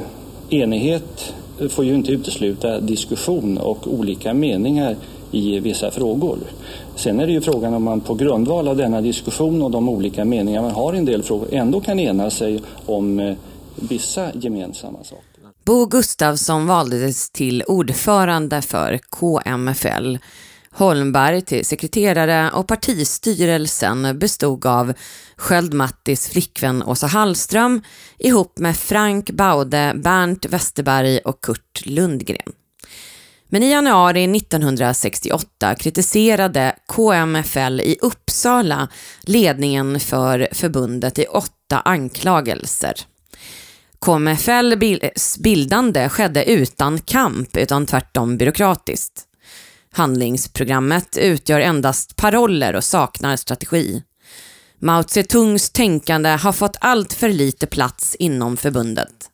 enighet 0.50 1.35
får 1.69 1.85
ju 1.85 1.95
inte 1.95 2.12
utesluta 2.12 2.81
diskussion 2.81 3.59
och 3.59 3.87
olika 3.87 4.35
meningar 4.35 4.97
i 5.30 5.60
vissa 5.60 5.90
frågor. 5.90 6.38
Sen 6.96 7.20
är 7.20 7.26
det 7.26 7.32
ju 7.32 7.40
frågan 7.40 7.75
om 7.75 7.82
man 7.82 8.00
på 8.00 8.14
grundval 8.14 8.68
av 8.68 8.76
denna 8.76 9.00
diskussion 9.00 9.62
och 9.62 9.70
de 9.70 9.88
olika 9.88 10.25
meningar 10.25 10.62
man 10.62 10.70
har 10.70 10.94
i 10.94 10.99
en 10.99 11.04
del 11.04 11.22
frågor 11.22 11.49
ändå 11.52 11.80
kan 11.80 12.00
ena 12.00 12.30
sig 12.30 12.62
om 12.87 13.20
eh, 13.20 13.34
vissa 13.75 14.30
gemensamma 14.34 15.04
saker. 15.04 15.25
Bo 15.64 15.87
Gustafsson 15.87 16.66
valdes 16.66 17.30
till 17.30 17.62
ordförande 17.66 18.62
för 18.62 18.99
KMFL. 19.10 20.16
Holmberg 20.72 21.42
till 21.42 21.64
sekreterare 21.64 22.50
och 22.50 22.68
partistyrelsen 22.68 24.18
bestod 24.18 24.66
av 24.66 24.92
Sköld 25.37 25.75
Mattis 25.75 26.28
flickvän 26.28 26.82
Åsa 26.82 27.06
Hallström 27.06 27.82
ihop 28.18 28.58
med 28.58 28.76
Frank 28.76 29.30
Baude, 29.30 29.92
Bernt 29.96 30.46
Westerberg 30.46 31.18
och 31.18 31.40
Kurt 31.40 31.87
Lundgren. 31.87 32.52
Men 33.52 33.62
i 33.62 33.71
januari 33.71 34.37
1968 34.37 35.75
kritiserade 35.75 36.76
KMFL 36.87 37.80
i 37.80 37.99
Uppsala 38.00 38.88
ledningen 39.23 40.00
för 40.00 40.49
förbundet 40.52 41.19
i 41.19 41.25
åtta 41.25 41.80
anklagelser. 41.85 42.95
KMFLs 43.99 45.38
bildande 45.38 46.09
skedde 46.09 46.50
utan 46.50 46.99
kamp 46.99 47.57
utan 47.57 47.87
tvärtom 47.87 48.37
byråkratiskt. 48.37 49.25
Handlingsprogrammet 49.92 51.16
utgör 51.16 51.61
endast 51.61 52.16
paroller 52.16 52.76
och 52.76 52.85
saknar 52.85 53.37
strategi. 53.37 54.02
Mao 54.78 55.02
Zedongs 55.02 55.71
tänkande 55.71 56.28
har 56.28 56.52
fått 56.52 56.76
allt 56.80 57.12
för 57.12 57.28
lite 57.28 57.66
plats 57.66 58.14
inom 58.14 58.57
förbundet. 58.57 59.30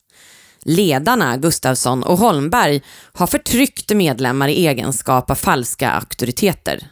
Ledarna 0.68 1.36
Gustafsson 1.36 2.02
och 2.02 2.18
Holmberg 2.18 2.82
har 3.12 3.26
förtryckt 3.26 3.94
medlemmar 3.94 4.48
i 4.48 4.66
egenskap 4.66 5.30
av 5.30 5.34
falska 5.34 5.90
auktoriteter. 5.90 6.86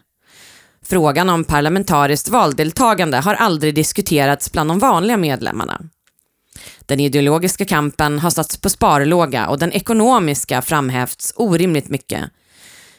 Frågan 0.82 1.30
om 1.30 1.44
parlamentariskt 1.44 2.28
valdeltagande 2.28 3.16
har 3.16 3.34
aldrig 3.34 3.74
diskuterats 3.74 4.52
bland 4.52 4.70
de 4.70 4.78
vanliga 4.78 5.16
medlemmarna. 5.16 5.80
Den 6.86 7.00
ideologiska 7.00 7.64
kampen 7.64 8.18
har 8.18 8.30
satts 8.30 8.56
på 8.56 8.70
sparlåga 8.70 9.48
och 9.48 9.58
den 9.58 9.72
ekonomiska 9.72 10.62
framhävts 10.62 11.32
orimligt 11.36 11.88
mycket. 11.88 12.24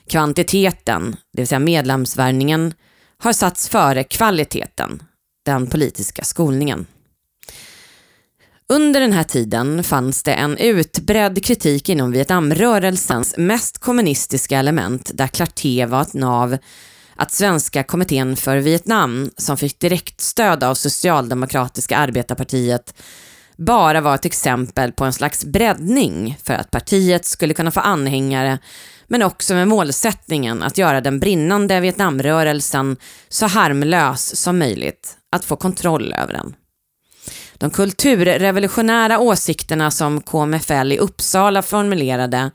Kvantiteten, 0.07 1.15
det 1.33 1.41
vill 1.41 1.47
säga 1.47 1.59
medlemsvärvningen, 1.59 2.73
har 3.17 3.33
satts 3.33 3.69
före 3.69 4.03
kvaliteten, 4.03 5.03
den 5.45 5.67
politiska 5.67 6.23
skolningen. 6.23 6.85
Under 8.69 8.99
den 8.99 9.13
här 9.13 9.23
tiden 9.23 9.83
fanns 9.83 10.23
det 10.23 10.33
en 10.33 10.57
utbredd 10.57 11.45
kritik 11.45 11.89
inom 11.89 12.11
Vietnamrörelsens 12.11 13.37
mest 13.37 13.77
kommunistiska 13.77 14.59
element 14.59 15.11
där 15.13 15.27
Clarté 15.27 15.85
var 15.85 16.01
ett 16.01 16.13
nav 16.13 16.57
att 17.15 17.31
Svenska 17.31 17.83
kommittén 17.83 18.35
för 18.35 18.57
Vietnam, 18.57 19.29
som 19.37 19.57
fick 19.57 19.79
direktstöd 19.79 20.63
av 20.63 20.75
Socialdemokratiska 20.75 21.97
arbetarpartiet, 21.97 22.93
bara 23.57 24.01
var 24.01 24.15
ett 24.15 24.25
exempel 24.25 24.91
på 24.91 25.05
en 25.05 25.13
slags 25.13 25.45
breddning 25.45 26.37
för 26.43 26.53
att 26.53 26.71
partiet 26.71 27.25
skulle 27.25 27.53
kunna 27.53 27.71
få 27.71 27.79
anhängare 27.79 28.59
men 29.07 29.23
också 29.23 29.53
med 29.53 29.67
målsättningen 29.67 30.63
att 30.63 30.77
göra 30.77 31.01
den 31.01 31.19
brinnande 31.19 31.79
Vietnamrörelsen 31.79 32.97
så 33.29 33.45
harmlös 33.45 34.35
som 34.35 34.59
möjligt, 34.59 35.17
att 35.31 35.45
få 35.45 35.55
kontroll 35.55 36.13
över 36.13 36.33
den. 36.33 36.55
De 37.57 37.69
kulturrevolutionära 37.69 39.19
åsikterna 39.19 39.91
som 39.91 40.21
KMFL 40.21 40.91
i 40.91 40.97
Uppsala 40.97 41.61
formulerade 41.61 42.51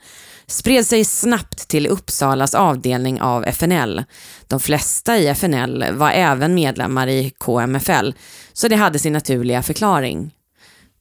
spred 0.47 0.87
sig 0.87 1.05
snabbt 1.05 1.69
till 1.69 1.87
Uppsalas 1.87 2.55
avdelning 2.55 3.21
av 3.21 3.45
FNL. 3.47 4.05
De 4.47 4.61
flesta 4.61 5.19
i 5.19 5.27
FNL 5.27 5.85
var 5.93 6.11
även 6.11 6.55
medlemmar 6.55 7.07
i 7.07 7.31
KMFL, 7.39 8.13
så 8.53 8.69
det 8.69 8.77
hade 8.77 8.99
sin 8.99 9.13
naturliga 9.13 9.63
förklaring. 9.63 10.35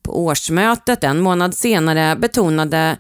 På 0.04 0.26
årsmötet 0.26 1.04
en 1.04 1.20
månad 1.20 1.56
senare 1.56 2.16
betonade 2.16 2.98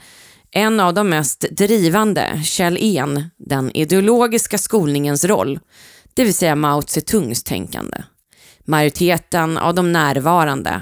en 0.52 0.80
av 0.80 0.94
de 0.94 1.10
mest 1.10 1.42
drivande, 1.52 2.42
Kjell 2.44 2.78
En, 2.78 3.30
den 3.38 3.72
ideologiska 3.76 4.58
skolningens 4.58 5.26
roll, 5.26 5.60
det 6.14 6.24
vill 6.24 6.34
säga 6.34 6.56
Mao 6.56 6.82
Zedongs 6.82 7.44
tänkande. 7.44 7.98
Majoriteten 8.66 9.58
av 9.58 9.76
de 9.76 9.92
närvarande 9.92 10.82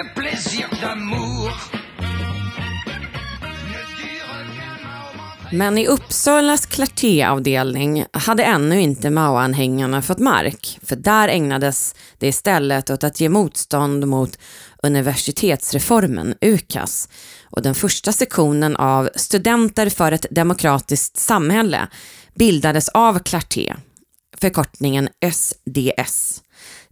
que 0.00 0.20
plaisir 0.20 0.66
d'amour. 0.80 1.52
Men 5.52 5.78
i 5.78 5.86
Uppsalas 5.86 6.66
klartéavdelning 6.66 8.04
hade 8.12 8.44
ännu 8.44 8.80
inte 8.80 9.10
Mao-anhängarna 9.10 10.02
fått 10.02 10.18
mark, 10.18 10.78
för 10.82 10.96
där 10.96 11.28
ägnades 11.28 11.94
det 12.18 12.28
istället 12.28 12.90
åt 12.90 13.04
att 13.04 13.20
ge 13.20 13.28
motstånd 13.28 14.08
mot 14.08 14.38
universitetsreformen, 14.82 16.34
UKAS, 16.40 17.08
och 17.50 17.62
den 17.62 17.74
första 17.74 18.12
sektionen 18.12 18.76
av 18.76 19.10
Studenter 19.14 19.90
för 19.90 20.12
ett 20.12 20.26
demokratiskt 20.30 21.16
samhälle 21.16 21.88
bildades 22.34 22.88
av 22.88 23.18
Clarté, 23.18 23.74
förkortningen 24.36 25.08
SDS. 25.32 26.42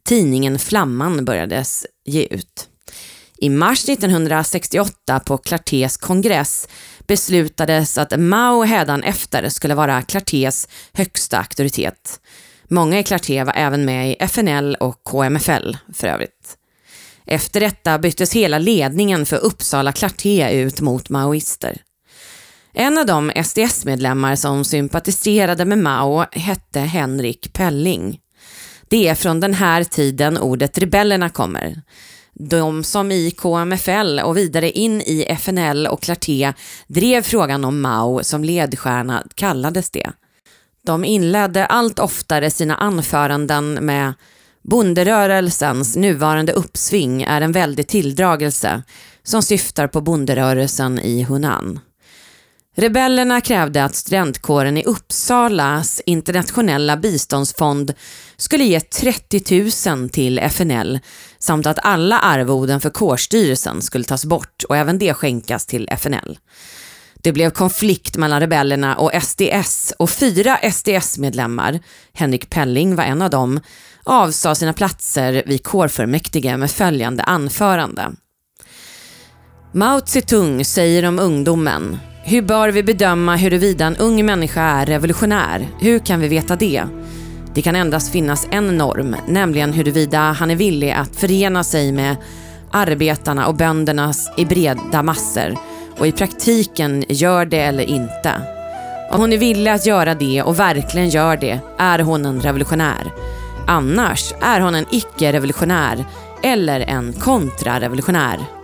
Tidningen 0.02 0.58
Flamman 0.58 1.24
börjades 1.24 1.86
ge 2.04 2.26
ut. 2.30 2.67
I 3.40 3.48
mars 3.48 3.88
1968 3.88 5.20
på 5.20 5.38
Clartés 5.38 5.96
kongress 5.96 6.68
beslutades 7.06 7.98
att 7.98 8.20
Mao 8.20 8.64
efter 9.04 9.48
skulle 9.48 9.74
vara 9.74 10.02
Clartés 10.02 10.68
högsta 10.92 11.38
auktoritet. 11.38 12.20
Många 12.68 12.98
i 12.98 13.02
Clarté 13.02 13.44
var 13.44 13.52
även 13.56 13.84
med 13.84 14.10
i 14.10 14.16
FNL 14.20 14.74
och 14.74 15.04
KMFL 15.04 15.76
för 15.94 16.06
övrigt. 16.06 16.56
Efter 17.26 17.60
detta 17.60 17.98
byttes 17.98 18.32
hela 18.32 18.58
ledningen 18.58 19.26
för 19.26 19.36
Uppsala 19.36 19.92
Clarté 19.92 20.50
ut 20.50 20.80
mot 20.80 21.08
maoister. 21.08 21.82
En 22.72 22.98
av 22.98 23.06
de 23.06 23.32
SDS-medlemmar 23.44 24.36
som 24.36 24.64
sympatiserade 24.64 25.64
med 25.64 25.78
Mao 25.78 26.24
hette 26.32 26.80
Henrik 26.80 27.52
Pelling. 27.52 28.20
Det 28.88 29.08
är 29.08 29.14
från 29.14 29.40
den 29.40 29.54
här 29.54 29.84
tiden 29.84 30.38
ordet 30.38 30.78
rebellerna 30.78 31.28
kommer. 31.28 31.82
De 32.34 32.84
som 32.84 33.12
i 33.12 33.30
KMFL 33.30 34.20
och 34.24 34.36
vidare 34.36 34.70
in 34.70 35.00
i 35.00 35.26
FNL 35.28 35.86
och 35.86 36.02
Clarté 36.02 36.52
drev 36.86 37.22
frågan 37.22 37.64
om 37.64 37.80
Mao 37.80 38.24
som 38.24 38.44
ledstjärna 38.44 39.22
kallades 39.34 39.90
det. 39.90 40.10
De 40.86 41.04
inledde 41.04 41.66
allt 41.66 41.98
oftare 41.98 42.50
sina 42.50 42.76
anföranden 42.76 43.74
med 43.74 44.12
Bonderörelsens 44.62 45.96
nuvarande 45.96 46.52
uppsving 46.52 47.22
är 47.22 47.40
en 47.40 47.52
väldig 47.52 47.88
tilldragelse 47.88 48.82
som 49.22 49.42
syftar 49.42 49.86
på 49.86 50.00
bonderörelsen 50.00 50.98
i 50.98 51.22
Hunan. 51.22 51.80
Rebellerna 52.76 53.40
krävde 53.40 53.84
att 53.84 53.94
studentkåren 53.94 54.76
i 54.76 54.84
Uppsalas 54.84 56.02
internationella 56.06 56.96
biståndsfond 56.96 57.94
skulle 58.36 58.64
ge 58.64 58.80
30 58.80 59.90
000 59.90 60.08
till 60.08 60.38
FNL 60.38 60.98
samt 61.38 61.66
att 61.66 61.78
alla 61.82 62.18
arvoden 62.18 62.80
för 62.80 62.90
kårstyrelsen 62.90 63.82
skulle 63.82 64.04
tas 64.04 64.24
bort 64.24 64.64
och 64.68 64.76
även 64.76 64.98
det 64.98 65.14
skänkas 65.14 65.66
till 65.66 65.88
FNL. 65.90 66.38
Det 67.14 67.32
blev 67.32 67.50
konflikt 67.50 68.16
mellan 68.16 68.40
rebellerna 68.40 68.96
och 68.96 69.22
SDS 69.22 69.92
och 69.98 70.10
fyra 70.10 70.58
SDS-medlemmar, 70.72 71.80
Henrik 72.12 72.50
Pelling 72.50 72.96
var 72.96 73.04
en 73.04 73.22
av 73.22 73.30
dem, 73.30 73.60
avsade 74.04 74.54
sina 74.54 74.72
platser 74.72 75.42
vid 75.46 75.64
kårfullmäktige 75.64 76.56
med 76.56 76.70
följande 76.70 77.22
anförande. 77.22 78.12
Mao 79.72 80.00
Zedong 80.06 80.64
säger 80.64 81.04
om 81.04 81.18
ungdomen 81.18 81.98
hur 82.28 82.42
bör 82.42 82.68
vi 82.68 82.82
bedöma 82.82 83.36
huruvida 83.36 83.86
en 83.86 83.96
ung 83.96 84.26
människa 84.26 84.62
är 84.62 84.86
revolutionär? 84.86 85.68
Hur 85.80 85.98
kan 85.98 86.20
vi 86.20 86.28
veta 86.28 86.56
det? 86.56 86.84
Det 87.54 87.62
kan 87.62 87.76
endast 87.76 88.12
finnas 88.12 88.46
en 88.50 88.78
norm, 88.78 89.16
nämligen 89.26 89.72
huruvida 89.72 90.18
han 90.18 90.50
är 90.50 90.56
villig 90.56 90.90
att 90.90 91.16
förena 91.16 91.64
sig 91.64 91.92
med 91.92 92.16
arbetarna 92.70 93.46
och 93.46 93.54
bönderna 93.54 94.12
i 94.36 94.44
breda 94.44 95.02
massor 95.02 95.54
och 95.98 96.06
i 96.06 96.12
praktiken 96.12 97.04
gör 97.08 97.44
det 97.44 97.60
eller 97.60 97.84
inte. 97.84 98.32
Om 99.10 99.20
hon 99.20 99.32
är 99.32 99.38
villig 99.38 99.70
att 99.70 99.86
göra 99.86 100.14
det 100.14 100.42
och 100.42 100.58
verkligen 100.58 101.08
gör 101.08 101.36
det 101.36 101.60
är 101.78 101.98
hon 101.98 102.26
en 102.26 102.40
revolutionär. 102.40 103.12
Annars 103.66 104.32
är 104.40 104.60
hon 104.60 104.74
en 104.74 104.86
icke-revolutionär 104.90 106.04
eller 106.42 106.80
en 106.80 107.12
kontrarevolutionär. 107.12 108.57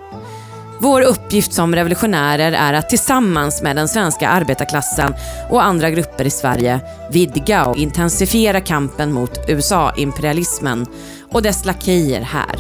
Vår 0.78 1.02
uppgift 1.02 1.52
som 1.52 1.74
revolutionärer 1.74 2.52
är 2.52 2.72
att 2.72 2.88
tillsammans 2.88 3.62
med 3.62 3.76
den 3.76 3.88
svenska 3.88 4.28
arbetarklassen 4.28 5.14
och 5.50 5.64
andra 5.64 5.90
grupper 5.90 6.24
i 6.24 6.30
Sverige 6.30 6.80
vidga 7.10 7.66
och 7.66 7.76
intensifiera 7.76 8.60
kampen 8.60 9.12
mot 9.12 9.38
USA-imperialismen 9.48 10.86
och 11.32 11.42
dess 11.42 11.64
lakejer 11.64 12.20
här. 12.20 12.56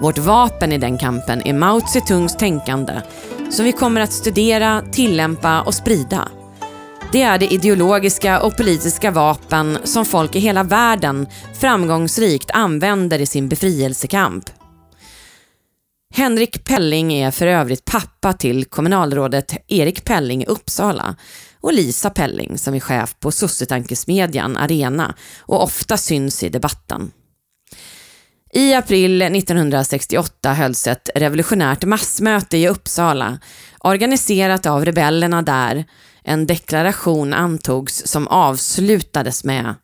Vårt 0.00 0.18
vapen 0.18 0.72
i 0.72 0.78
den 0.78 0.98
kampen 0.98 1.42
är 1.44 1.52
Mao 1.52 1.80
Zedongs 1.80 2.36
tänkande 2.36 3.00
som 3.50 3.64
vi 3.64 3.72
kommer 3.72 4.00
att 4.00 4.12
studera, 4.12 4.82
tillämpa 4.92 5.62
och 5.62 5.74
sprida. 5.74 6.28
Det 7.12 7.22
är 7.22 7.38
det 7.38 7.52
ideologiska 7.52 8.40
och 8.40 8.56
politiska 8.56 9.10
vapen 9.10 9.78
som 9.84 10.04
folk 10.04 10.36
i 10.36 10.38
hela 10.38 10.62
världen 10.62 11.26
framgångsrikt 11.60 12.50
använder 12.50 13.18
i 13.18 13.26
sin 13.26 13.48
befrielsekamp. 13.48 14.50
Henrik 16.16 16.64
Pelling 16.64 17.12
är 17.12 17.30
för 17.30 17.46
övrigt 17.46 17.84
pappa 17.84 18.32
till 18.32 18.64
kommunalrådet 18.64 19.56
Erik 19.68 20.04
Pelling 20.04 20.42
i 20.42 20.46
Uppsala 20.46 21.16
och 21.60 21.72
Lisa 21.72 22.10
Pelling 22.10 22.58
som 22.58 22.74
är 22.74 22.80
chef 22.80 23.16
på 23.20 23.32
sossetankesmedjan 23.32 24.56
Arena 24.56 25.14
och 25.40 25.62
ofta 25.62 25.96
syns 25.96 26.42
i 26.42 26.48
debatten. 26.48 27.10
I 28.52 28.74
april 28.74 29.22
1968 29.22 30.52
hölls 30.52 30.86
ett 30.86 31.10
revolutionärt 31.14 31.84
massmöte 31.84 32.56
i 32.58 32.68
Uppsala 32.68 33.38
organiserat 33.78 34.66
av 34.66 34.84
rebellerna 34.84 35.42
där. 35.42 35.84
En 36.22 36.46
deklaration 36.46 37.34
antogs 37.34 38.06
som 38.06 38.28
avslutades 38.28 39.44
med 39.44 39.74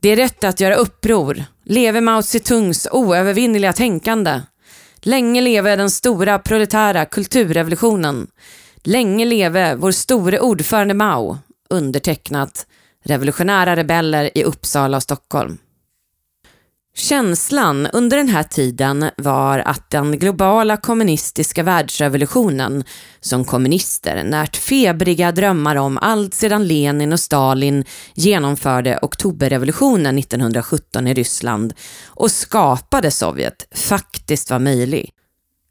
Det 0.00 0.08
är 0.08 0.16
rätt 0.16 0.44
att 0.44 0.60
göra 0.60 0.74
uppror. 0.74 1.44
Leve 1.64 2.00
Mao 2.00 2.22
Zedongs 2.22 2.88
oövervinneliga 2.92 3.72
tänkande. 3.72 4.40
Länge 5.06 5.40
leve 5.40 5.76
den 5.76 5.90
stora 5.90 6.38
proletära 6.38 7.04
kulturrevolutionen. 7.04 8.26
Länge 8.82 9.24
leve 9.24 9.74
vår 9.74 9.90
store 9.90 10.40
ordförande 10.40 10.94
Mao. 10.94 11.38
Undertecknat 11.70 12.66
Revolutionära 13.04 13.76
rebeller 13.76 14.38
i 14.38 14.44
Uppsala 14.44 14.96
och 14.96 15.02
Stockholm. 15.02 15.58
Känslan 16.96 17.86
under 17.86 18.16
den 18.16 18.28
här 18.28 18.42
tiden 18.42 19.10
var 19.16 19.58
att 19.58 19.90
den 19.90 20.18
globala 20.18 20.76
kommunistiska 20.76 21.62
världsrevolutionen 21.62 22.84
som 23.20 23.44
kommunister 23.44 24.24
närt 24.24 24.56
febriga 24.56 25.32
drömmar 25.32 25.76
om 25.76 25.98
allt 25.98 26.34
sedan 26.34 26.66
Lenin 26.66 27.12
och 27.12 27.20
Stalin 27.20 27.84
genomförde 28.14 28.98
oktoberrevolutionen 29.02 30.18
1917 30.18 31.06
i 31.06 31.14
Ryssland 31.14 31.74
och 32.06 32.30
skapade 32.30 33.10
Sovjet 33.10 33.66
faktiskt 33.74 34.50
var 34.50 34.58
möjlig. 34.58 35.10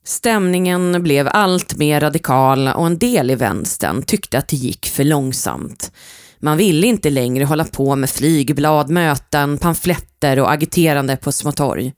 Stämningen 0.05 1.03
blev 1.03 1.27
allt 1.27 1.77
mer 1.77 2.01
radikal 2.01 2.67
och 2.67 2.85
en 2.85 2.97
del 2.97 3.31
i 3.31 3.35
vänstern 3.35 4.03
tyckte 4.03 4.37
att 4.37 4.47
det 4.47 4.57
gick 4.57 4.85
för 4.85 5.03
långsamt. 5.03 5.91
Man 6.43 6.57
ville 6.57 6.87
inte 6.87 7.09
längre 7.09 7.45
hålla 7.45 7.63
på 7.65 7.95
med 7.95 8.09
flygblad, 8.09 8.89
möten, 8.89 9.57
pamfletter 9.57 10.39
och 10.39 10.51
agiterande 10.51 11.17
på 11.17 11.31
små 11.31 11.51
torg. 11.51 11.93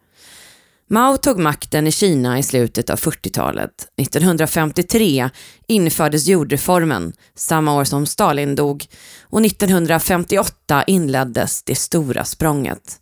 Mao 0.90 1.18
tog 1.18 1.40
makten 1.40 1.88
i 1.88 1.92
Kina 1.92 2.40
i 2.40 2.44
slutet 2.44 2.90
av 2.90 3.00
40-talet. 3.00 3.72
1953 4.02 5.30
infördes 5.68 6.28
jordreformen, 6.28 7.14
samma 7.36 7.76
år 7.76 7.84
som 7.84 8.06
Stalin 8.06 8.56
dog, 8.56 8.86
och 9.22 9.46
1958 9.46 10.84
inleddes 10.88 11.64
det 11.64 11.76
stora 11.76 12.24
språnget. 12.24 13.00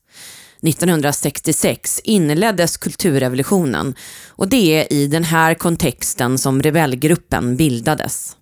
1966 0.61 2.01
inleddes 2.03 2.77
kulturrevolutionen 2.77 3.95
och 4.27 4.47
det 4.47 4.79
är 4.79 4.93
i 4.93 5.07
den 5.07 5.23
här 5.23 5.53
kontexten 5.53 6.37
som 6.37 6.61
rebellgruppen 6.61 7.57
bildades. 7.57 8.35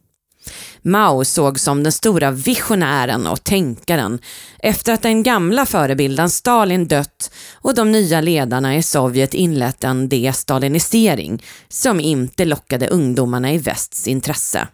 Mao 0.82 1.26
såg 1.26 1.60
som 1.60 1.84
den 1.84 1.92
stora 1.92 2.32
visionären 2.32 3.28
och 3.28 3.44
tänkaren 3.44 4.20
efter 4.60 4.94
att 4.94 5.02
den 5.02 5.24
gamla 5.24 5.66
förebilden 5.66 6.30
Stalin 6.30 6.88
dött 6.88 7.32
och 7.54 7.76
de 7.76 7.92
nya 7.92 8.22
ledarna 8.22 8.76
i 8.76 8.84
Sovjet 8.84 9.34
inlett 9.34 9.84
en 9.84 10.10
destalinisering 10.10 11.44
som 11.70 12.00
inte 12.00 12.46
lockade 12.46 12.88
ungdomarna 12.88 13.54
i 13.54 13.58
västs 13.58 14.08
intresse. 14.08 14.68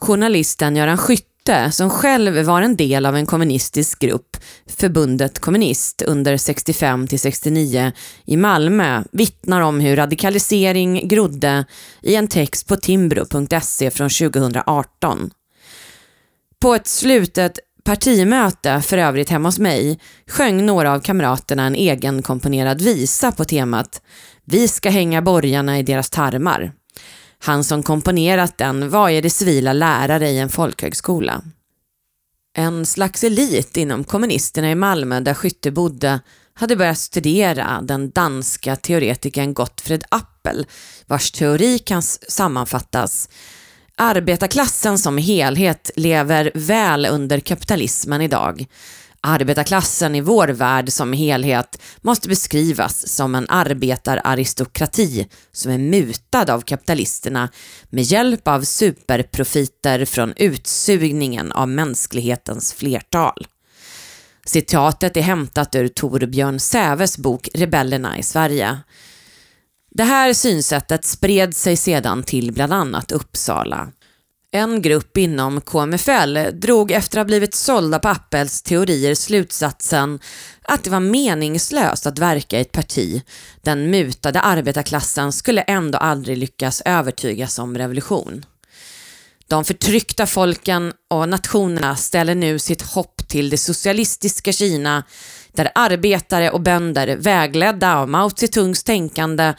Journalisten 0.00 0.76
Göran 0.76 0.98
Skytt 0.98 1.29
Hjorte, 1.40 1.72
som 1.72 1.90
själv 1.90 2.44
var 2.44 2.62
en 2.62 2.76
del 2.76 3.06
av 3.06 3.16
en 3.16 3.26
kommunistisk 3.26 3.98
grupp, 3.98 4.36
Förbundet 4.66 5.38
Kommunist, 5.38 6.02
under 6.02 6.36
65 6.36 7.06
till 7.06 7.20
69 7.20 7.92
i 8.24 8.36
Malmö, 8.36 9.02
vittnar 9.12 9.60
om 9.60 9.80
hur 9.80 9.96
radikalisering 9.96 11.08
grodde 11.08 11.64
i 12.02 12.14
en 12.14 12.28
text 12.28 12.68
på 12.68 12.76
timbro.se 12.76 13.90
från 13.90 14.10
2018. 14.10 15.30
På 16.60 16.74
ett 16.74 16.86
slutet 16.86 17.58
partimöte, 17.84 18.82
för 18.82 18.98
övrigt 18.98 19.30
hemma 19.30 19.48
hos 19.48 19.58
mig, 19.58 19.98
sjöng 20.26 20.66
några 20.66 20.92
av 20.92 21.00
kamraterna 21.00 21.66
en 21.66 21.74
egen 21.74 22.22
komponerad 22.22 22.80
visa 22.80 23.32
på 23.32 23.44
temat 23.44 24.02
Vi 24.44 24.68
ska 24.68 24.90
hänga 24.90 25.22
borgarna 25.22 25.78
i 25.78 25.82
deras 25.82 26.10
tarmar. 26.10 26.72
Han 27.42 27.64
som 27.64 27.82
komponerat 27.82 28.58
den 28.58 28.90
var 28.90 29.08
ju 29.08 29.20
det 29.20 29.30
civila 29.30 29.72
lärare 29.72 30.28
i 30.28 30.38
en 30.38 30.48
folkhögskola. 30.48 31.42
En 32.56 32.86
slags 32.86 33.24
elit 33.24 33.76
inom 33.76 34.04
kommunisterna 34.04 34.70
i 34.70 34.74
Malmö 34.74 35.20
där 35.20 35.34
Skytte 35.34 35.70
bodde 35.70 36.20
hade 36.54 36.76
börjat 36.76 36.98
studera 36.98 37.80
den 37.82 38.10
danska 38.10 38.76
teoretikern 38.76 39.54
Gottfred 39.54 40.04
Appel 40.08 40.66
vars 41.06 41.30
teori 41.30 41.78
kan 41.78 42.02
sammanfattas 42.02 43.28
Arbetarklassen 44.02 44.98
som 44.98 45.18
helhet 45.18 45.90
lever 45.96 46.50
väl 46.54 47.06
under 47.06 47.40
kapitalismen 47.40 48.22
idag. 48.22 48.66
Arbetarklassen 49.22 50.14
i 50.14 50.20
vår 50.20 50.48
värld 50.48 50.92
som 50.92 51.12
helhet 51.12 51.82
måste 52.00 52.28
beskrivas 52.28 53.08
som 53.08 53.34
en 53.34 53.46
arbetararistokrati 53.48 55.28
som 55.52 55.72
är 55.72 55.78
mutad 55.78 56.54
av 56.54 56.60
kapitalisterna 56.60 57.48
med 57.90 58.04
hjälp 58.04 58.48
av 58.48 58.62
superprofiter 58.62 60.04
från 60.04 60.32
utsugningen 60.36 61.52
av 61.52 61.68
mänsklighetens 61.68 62.72
flertal. 62.72 63.46
Citatet 64.46 65.16
är 65.16 65.22
hämtat 65.22 65.74
ur 65.74 65.88
Torbjörn 65.88 66.60
Säves 66.60 67.18
bok 67.18 67.48
Rebellerna 67.54 68.18
i 68.18 68.22
Sverige. 68.22 68.78
Det 69.90 70.04
här 70.04 70.32
synsättet 70.32 71.04
spred 71.04 71.56
sig 71.56 71.76
sedan 71.76 72.22
till 72.22 72.52
bland 72.52 72.72
annat 72.72 73.12
Uppsala. 73.12 73.92
En 74.52 74.82
grupp 74.82 75.16
inom 75.16 75.60
KMFL 75.60 76.38
drog 76.52 76.90
efter 76.90 77.18
att 77.18 77.20
ha 77.20 77.24
blivit 77.24 77.54
sålda 77.54 77.98
på 77.98 78.08
Appels 78.08 78.62
teorier 78.62 79.14
slutsatsen 79.14 80.20
att 80.62 80.84
det 80.84 80.90
var 80.90 81.00
meningslöst 81.00 82.06
att 82.06 82.18
verka 82.18 82.58
i 82.58 82.60
ett 82.60 82.72
parti. 82.72 83.22
Den 83.62 83.90
mutade 83.90 84.40
arbetarklassen 84.40 85.32
skulle 85.32 85.62
ändå 85.62 85.98
aldrig 85.98 86.38
lyckas 86.38 86.82
övertygas 86.84 87.58
om 87.58 87.78
revolution. 87.78 88.44
De 89.48 89.64
förtryckta 89.64 90.26
folken 90.26 90.92
och 91.10 91.28
nationerna 91.28 91.96
ställer 91.96 92.34
nu 92.34 92.58
sitt 92.58 92.82
hopp 92.82 93.28
till 93.28 93.50
det 93.50 93.58
socialistiska 93.58 94.52
Kina 94.52 95.04
där 95.52 95.70
arbetare 95.74 96.50
och 96.50 96.60
bönder 96.60 97.16
vägledda 97.16 97.96
av 97.96 98.08
Mao 98.08 98.30
Zedongs 98.30 98.84
tänkande 98.84 99.54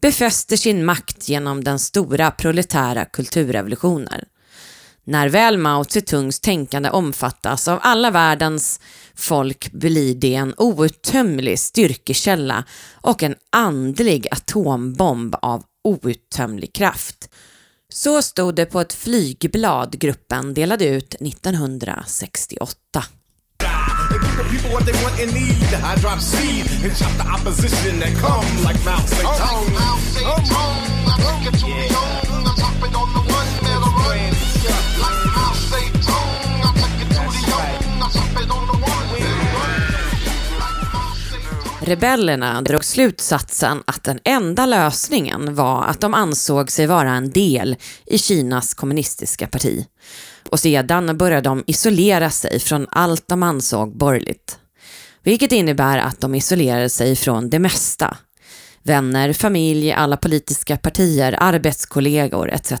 befäster 0.00 0.56
sin 0.56 0.84
makt 0.84 1.28
genom 1.28 1.64
den 1.64 1.78
stora 1.78 2.30
proletära 2.30 3.04
kulturrevolutionen. 3.04 4.24
När 5.08 5.28
väl 5.28 5.58
Mao 5.58 5.84
Zedongs 5.84 6.40
tänkande 6.40 6.90
omfattas 6.90 7.68
av 7.68 7.78
alla 7.82 8.10
världens 8.10 8.80
folk 9.14 9.72
blir 9.72 10.14
det 10.14 10.34
en 10.34 10.54
outtömlig 10.56 11.58
styrkekälla 11.58 12.64
och 12.94 13.22
en 13.22 13.34
andlig 13.52 14.26
atombomb 14.30 15.34
av 15.42 15.62
outtömlig 15.84 16.72
kraft. 16.74 17.28
Så 17.92 18.22
stod 18.22 18.54
det 18.54 18.66
på 18.66 18.80
ett 18.80 18.92
flygblad 18.92 19.98
gruppen 19.98 20.54
delade 20.54 20.84
ut 20.84 21.14
1968. 21.14 23.04
Rebellerna 41.86 42.62
drog 42.62 42.84
slutsatsen 42.84 43.82
att 43.86 44.04
den 44.04 44.18
enda 44.24 44.66
lösningen 44.66 45.54
var 45.54 45.84
att 45.84 46.00
de 46.00 46.14
ansåg 46.14 46.70
sig 46.70 46.86
vara 46.86 47.10
en 47.10 47.30
del 47.30 47.76
i 48.06 48.18
Kinas 48.18 48.74
kommunistiska 48.74 49.46
parti 49.46 49.86
och 50.50 50.60
sedan 50.60 51.18
började 51.18 51.48
de 51.48 51.64
isolera 51.66 52.30
sig 52.30 52.60
från 52.60 52.86
allt 52.90 53.28
de 53.28 53.42
ansåg 53.42 53.96
borgerligt. 53.96 54.58
Vilket 55.22 55.52
innebär 55.52 55.98
att 55.98 56.20
de 56.20 56.34
isolerade 56.34 56.88
sig 56.88 57.16
från 57.16 57.50
det 57.50 57.58
mesta. 57.58 58.16
Vänner, 58.82 59.32
familj, 59.32 59.92
alla 59.92 60.16
politiska 60.16 60.76
partier, 60.76 61.36
arbetskollegor 61.40 62.50
etc. 62.50 62.72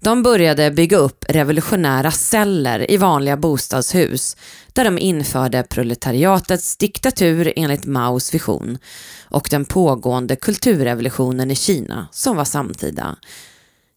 De 0.00 0.22
började 0.22 0.70
bygga 0.70 0.96
upp 0.96 1.24
revolutionära 1.28 2.10
celler 2.10 2.90
i 2.90 2.96
vanliga 2.96 3.36
bostadshus 3.36 4.36
där 4.72 4.84
de 4.84 4.98
införde 4.98 5.62
proletariatets 5.62 6.76
diktatur 6.76 7.52
enligt 7.56 7.84
Maos 7.84 8.34
vision 8.34 8.78
och 9.24 9.48
den 9.50 9.64
pågående 9.64 10.36
kulturrevolutionen 10.36 11.50
i 11.50 11.56
Kina 11.56 12.08
som 12.12 12.36
var 12.36 12.44
samtida 12.44 13.16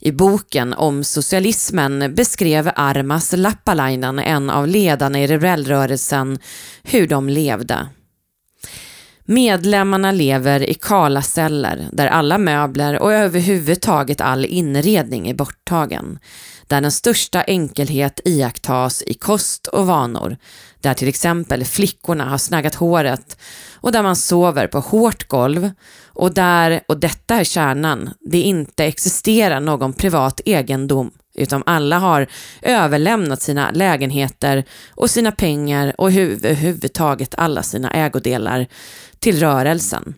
i 0.02 0.12
boken 0.12 0.74
om 0.74 1.04
socialismen 1.04 2.16
beskrev 2.16 2.72
Armas 2.76 3.34
Lappalainen, 3.38 4.20
en 4.20 4.50
av 4.50 4.68
ledarna 4.68 5.20
i 5.20 5.28
rebellrörelsen, 5.28 6.40
hur 6.84 7.08
de 7.08 7.30
levde. 7.30 7.88
Medlemmarna 9.32 10.12
lever 10.12 10.70
i 10.70 10.74
kala 10.74 11.22
celler 11.22 11.88
där 11.92 12.08
alla 12.08 12.38
möbler 12.38 13.02
och 13.02 13.14
överhuvudtaget 13.14 14.22
all 14.22 14.46
inredning 14.46 15.28
är 15.28 15.34
borttagen. 15.34 16.20
Där 16.68 16.82
den 16.82 16.92
största 16.92 17.44
enkelhet 17.44 18.20
iakttas 18.26 19.04
i 19.08 19.14
kost 19.14 19.68
och 19.68 19.88
vanor. 19.88 20.38
Där 20.82 20.94
till 20.94 21.08
exempel 21.08 21.66
flickorna 21.66 22.26
har 22.26 22.38
snaggat 22.38 22.76
håret 22.76 23.38
och 23.74 23.92
där 23.92 24.04
man 24.04 24.16
sover 24.16 24.68
på 24.68 24.80
hårt 24.80 25.28
golv 25.28 25.72
och 26.06 26.34
där, 26.34 26.82
och 26.88 27.00
detta 27.00 27.36
är 27.36 27.44
kärnan, 27.44 28.10
det 28.20 28.42
inte 28.42 28.86
existerar 28.86 29.60
någon 29.60 29.94
privat 29.94 30.42
egendom 30.46 31.12
utan 31.40 31.64
alla 31.66 32.00
har 32.00 32.28
överlämnat 32.62 33.42
sina 33.42 33.72
lägenheter 33.72 34.64
och 34.90 35.10
sina 35.10 35.32
pengar 35.32 35.94
och 35.98 36.12
överhuvudtaget 36.12 37.36
alla 37.38 37.64
sina 37.64 37.92
ägodelar 37.92 38.68
till 39.20 39.40
rörelsen. 39.40 40.16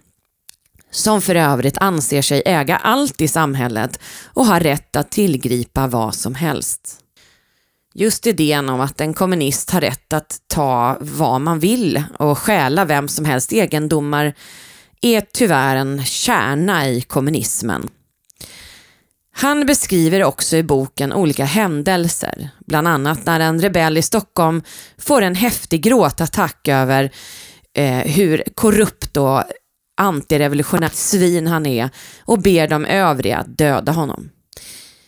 Som 0.92 1.22
för 1.22 1.36
övrigt 1.36 1.78
anser 1.78 2.22
sig 2.22 2.44
äga 2.46 2.78
allt 2.78 3.22
i 3.22 3.28
samhället 3.28 4.00
och 4.26 4.46
har 4.46 4.60
rätt 4.60 4.96
att 4.96 5.12
tillgripa 5.12 5.88
vad 5.88 6.16
som 6.16 6.36
helst. 6.36 6.98
Just 7.94 8.28
idén 8.28 8.70
om 8.70 8.82
att 8.82 9.02
en 9.02 9.14
kommunist 9.14 9.70
har 9.70 9.82
rätt 9.82 10.14
att 10.14 10.38
ta 10.48 10.98
vad 11.00 11.42
man 11.42 11.60
vill 11.60 12.04
och 12.20 12.38
stjäla 12.38 12.86
vem 12.86 13.08
som 13.08 13.26
helst 13.26 13.52
egendomar 13.52 14.34
är 15.02 15.22
tyvärr 15.34 15.76
en 15.76 16.06
kärna 16.06 16.90
i 16.90 17.02
kommunismen. 17.02 17.90
Han 19.34 19.66
beskriver 19.66 20.24
också 20.24 20.58
i 20.58 20.64
boken 20.64 21.14
olika 21.14 21.46
händelser, 21.46 22.50
bland 22.68 22.88
annat 22.88 23.26
när 23.26 23.40
en 23.40 23.62
rebell 23.62 23.98
i 23.98 24.02
Stockholm 24.02 24.64
får 24.98 25.22
en 25.22 25.36
häftig 25.36 25.82
gråtattack 25.82 26.68
över 26.68 27.12
eh, 27.78 27.98
hur 27.98 28.44
korrupt 28.56 29.18
och 29.18 29.44
antirevolutionärt 30.02 30.94
svin 30.94 31.48
han 31.48 31.66
är 31.66 31.90
och 32.20 32.42
ber 32.42 32.68
de 32.68 32.86
övriga 32.86 33.44
döda 33.48 33.92
honom. 33.92 34.30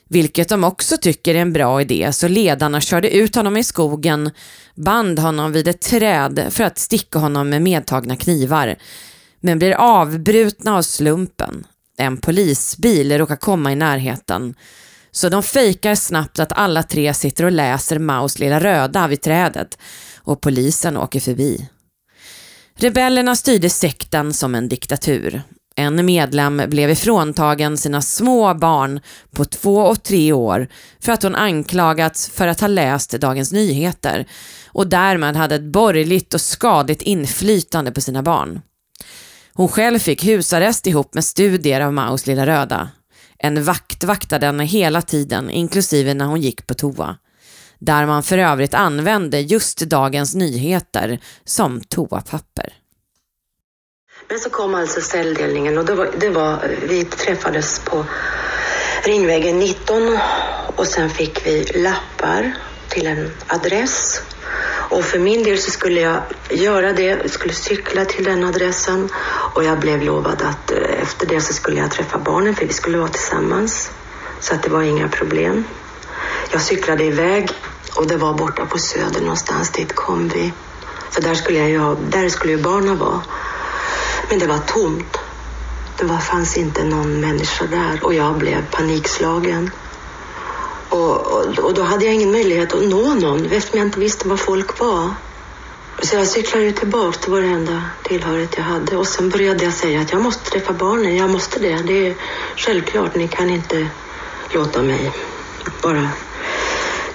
Vilket 0.09 0.49
de 0.49 0.63
också 0.63 0.97
tycker 0.97 1.35
är 1.35 1.39
en 1.39 1.53
bra 1.53 1.81
idé, 1.81 2.09
så 2.13 2.27
ledarna 2.27 2.81
körde 2.81 3.15
ut 3.15 3.35
honom 3.35 3.57
i 3.57 3.63
skogen, 3.63 4.31
band 4.75 5.19
honom 5.19 5.51
vid 5.51 5.67
ett 5.67 5.81
träd 5.81 6.47
för 6.49 6.63
att 6.63 6.77
sticka 6.77 7.19
honom 7.19 7.49
med 7.49 7.61
medtagna 7.61 8.15
knivar, 8.15 8.75
men 9.39 9.59
blir 9.59 9.73
avbrutna 9.73 10.77
av 10.77 10.81
slumpen. 10.81 11.67
En 11.97 12.17
polisbil 12.17 13.17
råkar 13.17 13.35
komma 13.35 13.71
i 13.71 13.75
närheten, 13.75 14.55
så 15.11 15.29
de 15.29 15.43
fejkar 15.43 15.95
snabbt 15.95 16.39
att 16.39 16.51
alla 16.51 16.83
tre 16.83 17.13
sitter 17.13 17.45
och 17.45 17.51
läser 17.51 17.99
Maus 17.99 18.39
lilla 18.39 18.59
röda 18.59 19.07
vid 19.07 19.21
trädet 19.21 19.77
och 20.17 20.41
polisen 20.41 20.97
åker 20.97 21.19
förbi. 21.19 21.67
Rebellerna 22.75 23.35
styrde 23.35 23.69
sekten 23.69 24.33
som 24.33 24.55
en 24.55 24.69
diktatur. 24.69 25.41
En 25.75 26.05
medlem 26.05 26.61
blev 26.67 26.89
ifråntagen 26.89 27.77
sina 27.77 28.01
små 28.01 28.53
barn 28.53 28.99
på 29.31 29.45
två 29.45 29.77
och 29.77 30.03
tre 30.03 30.33
år 30.33 30.67
för 30.99 31.11
att 31.11 31.23
hon 31.23 31.35
anklagats 31.35 32.29
för 32.29 32.47
att 32.47 32.61
ha 32.61 32.67
läst 32.67 33.11
Dagens 33.11 33.51
Nyheter 33.51 34.25
och 34.67 34.87
därmed 34.87 35.35
hade 35.35 35.55
ett 35.55 35.71
borgerligt 35.71 36.33
och 36.33 36.41
skadligt 36.41 37.01
inflytande 37.01 37.91
på 37.91 38.01
sina 38.01 38.23
barn. 38.23 38.61
Hon 39.53 39.67
själv 39.67 39.99
fick 39.99 40.25
husarrest 40.25 40.87
ihop 40.87 41.13
med 41.13 41.25
studier 41.25 41.81
av 41.81 41.93
Maus 41.93 42.27
lilla 42.27 42.45
röda. 42.45 42.89
En 43.37 43.63
vakt 43.63 44.03
vaktade 44.03 44.45
henne 44.45 44.65
hela 44.65 45.01
tiden, 45.01 45.49
inklusive 45.49 46.13
när 46.13 46.25
hon 46.25 46.41
gick 46.41 46.67
på 46.67 46.73
toa. 46.73 47.17
Där 47.85 48.05
man 48.05 48.23
för 48.23 48.37
övrigt 48.37 48.73
använde 48.73 49.39
just 49.39 49.79
Dagens 49.79 50.35
Nyheter 50.35 51.19
som 51.45 51.81
toapapper. 51.81 52.73
Men 54.29 54.39
så 54.39 54.49
kom 54.49 54.75
alltså 54.75 55.01
celldelningen 55.01 55.77
och 55.77 55.85
det 55.85 55.95
var, 55.95 56.09
det 56.19 56.29
var, 56.29 56.77
vi 56.87 57.05
träffades 57.05 57.79
på 57.79 58.05
Ringvägen 59.03 59.59
19 59.59 60.19
och 60.75 60.87
sen 60.87 61.09
fick 61.09 61.47
vi 61.47 61.63
lappar 61.63 62.53
till 62.89 63.07
en 63.07 63.31
adress. 63.47 64.21
Och 64.89 65.03
för 65.03 65.19
min 65.19 65.43
del 65.43 65.57
så 65.57 65.71
skulle 65.71 66.01
jag 66.01 66.21
göra 66.49 66.93
det, 66.93 67.03
jag 67.03 67.29
skulle 67.29 67.53
cykla 67.53 68.05
till 68.05 68.23
den 68.23 68.43
adressen 68.43 69.09
och 69.53 69.63
jag 69.63 69.79
blev 69.79 70.01
lovad 70.01 70.41
att 70.41 70.71
eh, 70.71 71.01
efter 71.01 71.27
det 71.27 71.41
så 71.41 71.53
skulle 71.53 71.79
jag 71.79 71.91
träffa 71.91 72.17
barnen 72.17 72.55
för 72.55 72.65
vi 72.65 72.73
skulle 72.73 72.97
vara 72.97 73.09
tillsammans. 73.09 73.91
Så 74.39 74.55
att 74.55 74.63
det 74.63 74.69
var 74.69 74.81
inga 74.81 75.07
problem. 75.07 75.63
Jag 76.51 76.61
cyklade 76.61 77.03
iväg 77.03 77.51
och 77.95 78.07
det 78.07 78.17
var 78.17 78.33
borta 78.33 78.65
på 78.65 78.77
Söder 78.77 79.21
någonstans, 79.21 79.69
dit 79.69 79.95
kom 79.95 80.27
vi. 80.27 80.53
För 81.11 81.21
där 81.21 81.35
skulle, 81.35 81.59
jag 81.59 81.69
ju, 81.69 81.95
där 82.09 82.29
skulle 82.29 82.53
ju 82.53 82.61
barnen 82.61 82.97
vara. 82.97 83.21
Men 84.29 84.39
det 84.39 84.47
var 84.47 84.57
tomt. 84.57 85.17
Det 85.97 86.05
var, 86.05 86.17
fanns 86.17 86.57
inte 86.57 86.83
någon 86.83 87.19
människa 87.19 87.65
där 87.65 88.05
och 88.05 88.13
jag 88.13 88.37
blev 88.37 88.65
panikslagen. 88.71 89.71
Och, 90.89 91.27
och, 91.27 91.59
och, 91.59 91.73
då 91.73 91.83
hade 91.83 92.05
jag 92.05 92.13
ingen 92.13 92.31
möjlighet 92.31 92.73
att 92.73 92.83
nå 92.83 93.13
någon 93.13 93.45
eftersom 93.45 93.79
jag 93.79 93.87
inte 93.87 93.99
visste 93.99 94.27
var 94.27 94.37
folk 94.37 94.79
var. 94.79 95.09
Så 96.01 96.15
jag 96.15 96.27
cyklade 96.27 96.71
tillbaka 96.71 97.17
till 97.17 97.31
varenda 97.31 97.81
tillhörighet 98.03 98.57
jag 98.57 98.63
hade 98.63 98.97
och 98.97 99.07
sen 99.07 99.29
började 99.29 99.63
jag 99.63 99.73
säga 99.73 100.01
att 100.01 100.11
jag 100.11 100.21
måste 100.21 100.51
träffa 100.51 100.73
barnen, 100.73 101.15
jag 101.15 101.29
måste 101.29 101.59
det. 101.59 101.75
Det 101.75 102.07
är 102.07 102.15
självklart, 102.55 103.15
ni 103.15 103.27
kan 103.27 103.49
inte 103.49 103.87
låta 104.49 104.81
mig 104.81 105.11
bara 105.81 106.09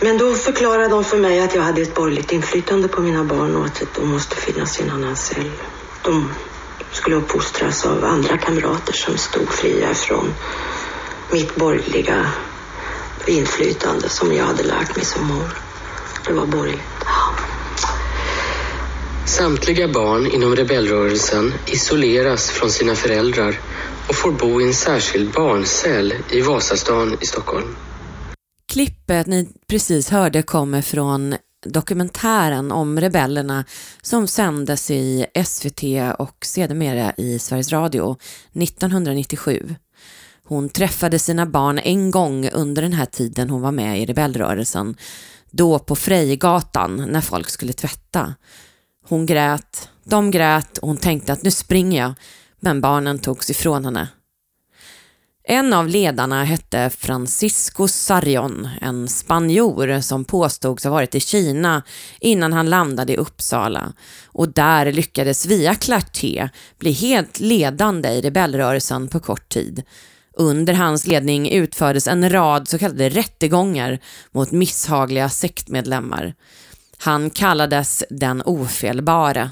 men 0.00 0.18
då 0.18 0.34
förklarade 0.34 0.88
de 0.88 1.04
för 1.04 1.18
mig 1.18 1.40
att 1.40 1.54
jag 1.54 1.62
hade 1.62 1.82
ett 1.82 1.94
borgerligt 1.94 2.32
inflytande 2.32 2.88
på 2.88 3.00
mina 3.00 3.24
barn 3.24 3.56
och 3.56 3.66
att 3.66 3.82
de 3.94 4.08
måste 4.08 4.36
finnas 4.36 4.80
i 4.80 4.82
en 4.82 4.90
annan 4.90 5.16
cell. 5.16 5.50
De 6.02 6.30
skulle 6.92 7.16
uppfostras 7.16 7.86
av 7.86 8.04
andra 8.04 8.38
kamrater 8.38 8.92
som 8.92 9.16
stod 9.16 9.48
fria 9.48 9.94
från 9.94 10.34
mitt 11.32 11.56
borgerliga 11.56 12.26
inflytande 13.26 14.08
som 14.08 14.32
jag 14.32 14.44
hade 14.44 14.62
lärt 14.62 14.96
mig 14.96 15.04
som 15.04 15.26
mor. 15.26 15.58
Det 16.26 16.32
var 16.32 16.46
borgerligt. 16.46 16.82
Samtliga 19.24 19.88
barn 19.88 20.26
inom 20.26 20.56
rebellrörelsen 20.56 21.54
isoleras 21.66 22.50
från 22.50 22.70
sina 22.70 22.94
föräldrar 22.94 23.60
och 24.08 24.14
får 24.14 24.32
bo 24.32 24.60
i 24.60 24.64
en 24.64 24.74
särskild 24.74 25.32
barncell 25.32 26.14
i 26.30 26.40
Vasastan 26.40 27.16
i 27.20 27.26
Stockholm. 27.26 27.76
Klippet 28.78 29.26
ni 29.26 29.48
precis 29.68 30.10
hörde 30.10 30.42
kommer 30.42 30.82
från 30.82 31.34
dokumentären 31.66 32.72
om 32.72 33.00
rebellerna 33.00 33.64
som 34.02 34.26
sändes 34.26 34.90
i 34.90 35.26
SVT 35.44 35.82
och 36.18 36.36
sedermera 36.44 37.12
i 37.16 37.38
Sveriges 37.38 37.72
Radio 37.72 38.16
1997. 38.52 39.74
Hon 40.44 40.68
träffade 40.68 41.18
sina 41.18 41.46
barn 41.46 41.78
en 41.78 42.10
gång 42.10 42.48
under 42.48 42.82
den 42.82 42.92
här 42.92 43.06
tiden 43.06 43.50
hon 43.50 43.60
var 43.60 43.72
med 43.72 44.02
i 44.02 44.06
rebellrörelsen, 44.06 44.96
då 45.50 45.78
på 45.78 45.96
Frejgatan 45.96 47.08
när 47.10 47.20
folk 47.20 47.50
skulle 47.50 47.72
tvätta. 47.72 48.34
Hon 49.08 49.26
grät, 49.26 49.88
de 50.04 50.30
grät 50.30 50.78
och 50.78 50.88
hon 50.88 50.96
tänkte 50.96 51.32
att 51.32 51.42
nu 51.42 51.50
springer 51.50 52.02
jag, 52.02 52.14
men 52.60 52.80
barnen 52.80 53.18
togs 53.18 53.50
ifrån 53.50 53.84
henne. 53.84 54.08
En 55.50 55.72
av 55.72 55.88
ledarna 55.88 56.44
hette 56.44 56.90
Francisco 56.90 57.88
Sarion, 57.88 58.68
en 58.80 59.08
spanjor 59.08 60.00
som 60.00 60.24
påstods 60.24 60.84
ha 60.84 60.90
varit 60.90 61.14
i 61.14 61.20
Kina 61.20 61.82
innan 62.20 62.52
han 62.52 62.70
landade 62.70 63.12
i 63.12 63.16
Uppsala 63.16 63.92
och 64.26 64.52
där 64.52 64.92
lyckades 64.92 65.46
via 65.46 65.74
Clarté 65.74 66.48
bli 66.78 66.92
helt 66.92 67.40
ledande 67.40 68.08
i 68.08 68.20
rebellrörelsen 68.20 69.08
på 69.08 69.20
kort 69.20 69.48
tid. 69.48 69.82
Under 70.32 70.74
hans 70.74 71.06
ledning 71.06 71.50
utfördes 71.50 72.08
en 72.08 72.30
rad 72.30 72.68
så 72.68 72.78
kallade 72.78 73.08
rättegångar 73.08 73.98
mot 74.32 74.50
misshagliga 74.50 75.28
sektmedlemmar. 75.28 76.34
Han 76.98 77.30
kallades 77.30 78.04
den 78.10 78.42
ofelbara. 78.44 79.50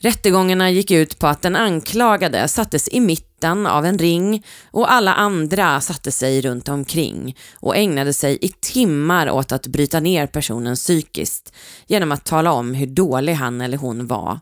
Rättegångarna 0.00 0.70
gick 0.70 0.90
ut 0.90 1.18
på 1.18 1.26
att 1.26 1.42
den 1.42 1.56
anklagade 1.56 2.48
sattes 2.48 2.88
i 2.88 3.00
mitten 3.00 3.66
av 3.66 3.86
en 3.86 3.98
ring 3.98 4.44
och 4.70 4.92
alla 4.92 5.14
andra 5.14 5.80
satte 5.80 6.12
sig 6.12 6.40
runt 6.40 6.68
omkring 6.68 7.36
och 7.54 7.76
ägnade 7.76 8.12
sig 8.12 8.38
i 8.40 8.48
timmar 8.48 9.30
åt 9.30 9.52
att 9.52 9.66
bryta 9.66 10.00
ner 10.00 10.26
personen 10.26 10.76
psykiskt 10.76 11.52
genom 11.86 12.12
att 12.12 12.24
tala 12.24 12.52
om 12.52 12.74
hur 12.74 12.86
dålig 12.86 13.34
han 13.34 13.60
eller 13.60 13.78
hon 13.78 14.06
var. 14.06 14.40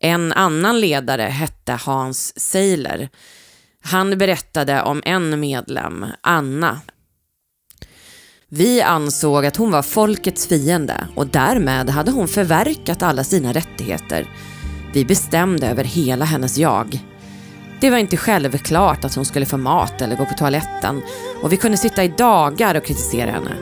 En 0.00 0.32
annan 0.32 0.80
ledare 0.80 1.22
hette 1.22 1.72
Hans 1.72 2.40
Seiler. 2.40 3.08
Han 3.82 4.18
berättade 4.18 4.82
om 4.82 5.02
en 5.04 5.40
medlem, 5.40 6.06
Anna. 6.20 6.80
Vi 8.48 8.82
ansåg 8.82 9.46
att 9.46 9.56
hon 9.56 9.70
var 9.70 9.82
folkets 9.82 10.46
fiende 10.46 11.08
och 11.16 11.26
därmed 11.26 11.90
hade 11.90 12.10
hon 12.10 12.28
förverkat 12.28 13.02
alla 13.02 13.24
sina 13.24 13.52
rättigheter. 13.52 14.28
Vi 14.94 15.04
bestämde 15.04 15.66
över 15.66 15.84
hela 15.84 16.24
hennes 16.24 16.58
jag. 16.58 17.04
Det 17.80 17.90
var 17.90 17.98
inte 17.98 18.16
självklart 18.16 19.04
att 19.04 19.14
hon 19.14 19.24
skulle 19.24 19.46
få 19.46 19.56
mat 19.56 20.02
eller 20.02 20.16
gå 20.16 20.24
på 20.24 20.34
toaletten 20.34 21.02
och 21.42 21.52
vi 21.52 21.56
kunde 21.56 21.76
sitta 21.76 22.04
i 22.04 22.08
dagar 22.08 22.74
och 22.74 22.84
kritisera 22.84 23.30
henne. 23.30 23.56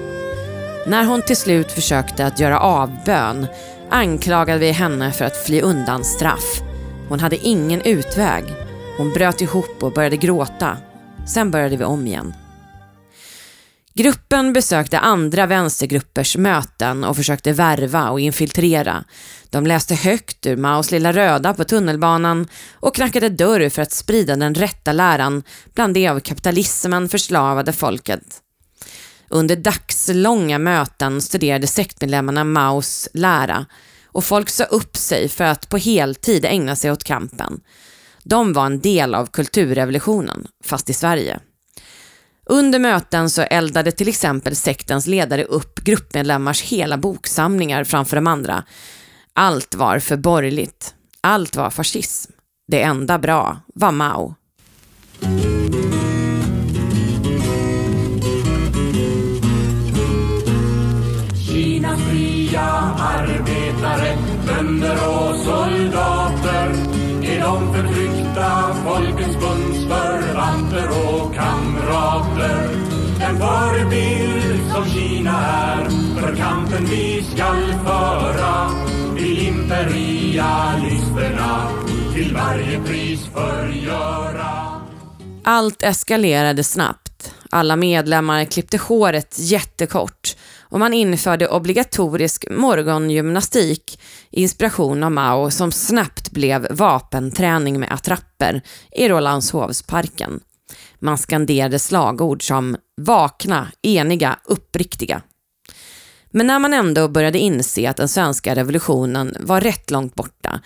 När 0.86 1.04
hon 1.04 1.22
till 1.22 1.36
slut 1.36 1.72
försökte 1.72 2.26
att 2.26 2.40
göra 2.40 2.60
avbön 2.60 3.46
anklagade 3.90 4.58
vi 4.58 4.70
henne 4.70 5.12
för 5.12 5.24
att 5.24 5.46
fly 5.46 5.60
undan 5.60 6.04
straff. 6.04 6.60
Hon 7.08 7.20
hade 7.20 7.36
ingen 7.36 7.82
utväg. 7.82 8.44
Hon 8.98 9.12
bröt 9.12 9.40
ihop 9.40 9.82
och 9.82 9.92
började 9.92 10.16
gråta. 10.16 10.76
Sen 11.26 11.50
började 11.50 11.76
vi 11.76 11.84
om 11.84 12.06
igen. 12.06 12.34
Gruppen 13.94 14.52
besökte 14.52 14.98
andra 14.98 15.46
vänstergruppers 15.46 16.36
möten 16.36 17.04
och 17.04 17.16
försökte 17.16 17.52
värva 17.52 18.10
och 18.10 18.20
infiltrera. 18.20 19.04
De 19.52 19.66
läste 19.66 19.94
högt 19.94 20.46
ur 20.46 20.56
Maos 20.56 20.90
lilla 20.90 21.12
röda 21.12 21.54
på 21.54 21.64
tunnelbanan 21.64 22.48
och 22.72 22.94
knackade 22.94 23.28
dörr 23.28 23.68
för 23.68 23.82
att 23.82 23.92
sprida 23.92 24.36
den 24.36 24.54
rätta 24.54 24.92
läran 24.92 25.42
bland 25.74 25.94
det 25.94 26.08
av 26.08 26.20
kapitalismen 26.20 27.08
förslavade 27.08 27.72
folket. 27.72 28.22
Under 29.30 29.56
dagslånga 29.56 30.58
möten 30.58 31.20
studerade 31.20 31.66
sektmedlemmarna 31.66 32.44
Maos 32.44 33.08
lära 33.14 33.66
och 34.06 34.24
folk 34.24 34.48
sa 34.48 34.64
upp 34.64 34.96
sig 34.96 35.28
för 35.28 35.44
att 35.44 35.68
på 35.68 35.76
heltid 35.76 36.44
ägna 36.44 36.76
sig 36.76 36.92
åt 36.92 37.04
kampen. 37.04 37.60
De 38.24 38.52
var 38.52 38.66
en 38.66 38.80
del 38.80 39.14
av 39.14 39.26
kulturrevolutionen, 39.26 40.46
fast 40.64 40.90
i 40.90 40.92
Sverige. 40.92 41.40
Under 42.46 42.78
möten 42.78 43.30
så 43.30 43.42
eldade 43.42 43.92
till 43.92 44.08
exempel 44.08 44.56
sektens 44.56 45.06
ledare 45.06 45.44
upp 45.44 45.84
gruppmedlemmars 45.84 46.62
hela 46.62 46.96
boksamlingar 46.96 47.84
framför 47.84 48.16
de 48.16 48.26
andra. 48.26 48.64
Allt 49.34 49.74
var 49.74 49.98
för 49.98 50.16
borgerligt. 50.16 50.94
Allt 51.20 51.56
var 51.56 51.70
fascism. 51.70 52.32
Det 52.66 52.82
enda 52.82 53.18
bra 53.18 53.56
var 53.74 53.92
Mao. 53.92 54.34
Kina 61.48 61.96
fria 61.96 62.62
arbetare, 62.98 64.18
bönder 64.46 64.94
och 64.94 65.36
soldater 65.36 66.68
är 67.22 67.40
de 67.40 67.74
förtryckta 67.74 68.74
folkens 68.84 69.36
bundsförvanter 69.40 70.88
och 70.88 71.34
kamrater. 71.34 72.70
En 73.20 73.38
förebild 73.38 74.51
är 75.26 75.84
för 76.20 76.36
kampen 76.36 76.84
vi 76.84 77.22
skall 77.22 77.74
föra 77.84 78.70
vill 79.14 79.48
imperialisterna 79.48 81.68
till 82.14 82.34
varje 82.34 82.80
pris 82.80 83.26
förgöra. 83.34 84.80
Allt 85.44 85.82
eskalerade 85.82 86.64
snabbt. 86.64 87.34
Alla 87.50 87.76
medlemmar 87.76 88.44
klippte 88.44 88.78
håret 88.78 89.36
jättekort 89.38 90.36
och 90.60 90.78
man 90.78 90.94
införde 90.94 91.48
obligatorisk 91.48 92.46
morgongymnastik 92.50 94.00
inspiration 94.30 95.02
av 95.02 95.12
Mao 95.12 95.50
som 95.50 95.72
snabbt 95.72 96.30
blev 96.30 96.66
vapenträning 96.70 97.80
med 97.80 97.92
attrapper 97.92 98.62
i 98.92 99.08
Rålambshovsparken. 99.08 100.40
Man 100.98 101.18
skanderade 101.18 101.78
slagord 101.78 102.46
som 102.46 102.76
vakna, 103.00 103.68
eniga, 103.82 104.38
uppriktiga. 104.44 105.22
Men 106.30 106.46
när 106.46 106.58
man 106.58 106.74
ändå 106.74 107.08
började 107.08 107.38
inse 107.38 107.90
att 107.90 107.96
den 107.96 108.08
svenska 108.08 108.54
revolutionen 108.54 109.36
var 109.40 109.60
rätt 109.60 109.90
långt 109.90 110.14
borta 110.14 110.60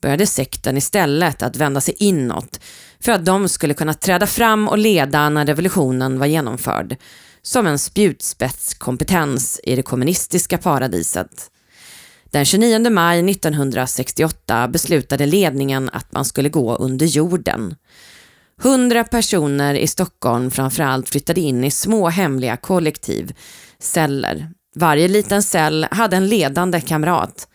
började 0.00 0.26
sekten 0.26 0.76
istället 0.76 1.42
att 1.42 1.56
vända 1.56 1.80
sig 1.80 1.94
inåt 1.98 2.60
för 3.00 3.12
att 3.12 3.24
de 3.24 3.48
skulle 3.48 3.74
kunna 3.74 3.94
träda 3.94 4.26
fram 4.26 4.68
och 4.68 4.78
leda 4.78 5.28
när 5.28 5.46
revolutionen 5.46 6.18
var 6.18 6.26
genomförd 6.26 6.96
som 7.42 7.66
en 7.66 7.78
spjutspetskompetens 7.78 9.60
i 9.64 9.76
det 9.76 9.82
kommunistiska 9.82 10.58
paradiset. 10.58 11.50
Den 12.30 12.44
29 12.44 12.90
maj 12.90 13.30
1968 13.30 14.68
beslutade 14.68 15.26
ledningen 15.26 15.90
att 15.92 16.12
man 16.12 16.24
skulle 16.24 16.48
gå 16.48 16.76
under 16.76 17.06
jorden. 17.06 17.74
Hundra 18.60 19.04
personer 19.04 19.74
i 19.74 19.86
Stockholm 19.86 20.50
framförallt 20.50 21.08
flyttade 21.08 21.40
in 21.40 21.64
i 21.64 21.70
små 21.70 22.08
hemliga 22.08 22.56
kollektiv, 22.56 23.36
celler. 23.78 24.50
Varje 24.76 25.08
liten 25.08 25.42
cell 25.42 25.86
hade 25.90 26.16
en 26.16 26.28
ledande 26.28 26.80
kamrat. 26.80 27.48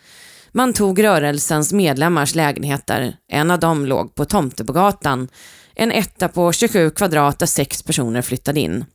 Man 0.52 0.74
tog 0.74 1.04
rörelsens 1.04 1.74
medlemmars 1.74 2.36
lägenheter. 2.36 3.16
En 3.32 3.52
av 3.52 3.60
dem 3.60 3.86
låg 3.86 4.16
på 4.16 4.26
Tomtebogatan, 4.26 5.28
en 5.76 5.92
etta 5.92 6.28
på 6.28 6.52
27 6.52 6.90
kvadrat 6.90 7.40
där 7.40 7.46
sex 7.46 7.84
personer 7.84 8.22
flyttade 8.22 8.60
in. 8.60 8.86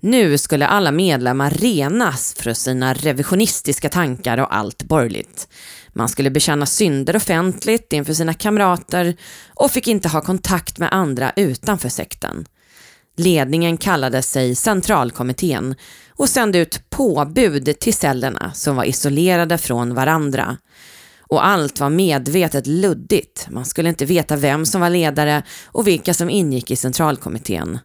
Nu 0.00 0.38
skulle 0.38 0.66
alla 0.66 0.90
medlemmar 0.90 1.50
renas 1.50 2.34
för 2.34 2.52
sina 2.52 2.94
revisionistiska 2.94 3.88
tankar 3.88 4.38
och 4.38 4.56
allt 4.56 4.82
borgerligt. 4.82 5.48
Man 5.92 6.08
skulle 6.08 6.30
bekänna 6.30 6.66
synder 6.66 7.16
offentligt 7.16 7.92
inför 7.92 8.14
sina 8.14 8.34
kamrater 8.34 9.16
och 9.54 9.70
fick 9.70 9.88
inte 9.88 10.08
ha 10.08 10.20
kontakt 10.20 10.78
med 10.78 10.88
andra 10.92 11.32
utanför 11.36 11.88
sekten. 11.88 12.46
Ledningen 13.16 13.76
kallade 13.76 14.22
sig 14.22 14.54
centralkommittén 14.54 15.74
och 16.10 16.28
sände 16.28 16.58
ut 16.58 16.90
påbud 16.90 17.78
till 17.80 17.94
cellerna 17.94 18.52
som 18.52 18.76
var 18.76 18.84
isolerade 18.84 19.58
från 19.58 19.94
varandra. 19.94 20.56
Och 21.20 21.46
allt 21.46 21.80
var 21.80 21.90
medvetet 21.90 22.66
luddigt. 22.66 23.46
Man 23.50 23.64
skulle 23.64 23.88
inte 23.88 24.04
veta 24.04 24.36
vem 24.36 24.66
som 24.66 24.80
var 24.80 24.90
ledare 24.90 25.42
och 25.66 25.86
vilka 25.86 26.14
som 26.14 26.30
ingick 26.30 26.70
i 26.70 26.76
centralkommittén. 26.76 27.78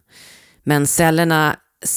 Men 0.64 0.86
cellernas 0.86 1.56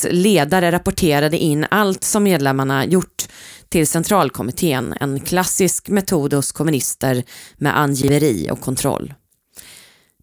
ledare 0.10 0.72
rapporterade 0.72 1.38
in 1.38 1.66
allt 1.72 2.04
som 2.04 2.24
medlemmarna 2.24 2.86
gjort 2.86 3.28
till 3.72 3.88
centralkommittén, 3.88 4.94
en 5.00 5.20
klassisk 5.20 5.90
metod 5.90 6.34
hos 6.34 6.52
kommunister 6.52 7.24
med 7.58 7.80
angiveri 7.80 8.50
och 8.52 8.62
kontroll. 8.62 9.14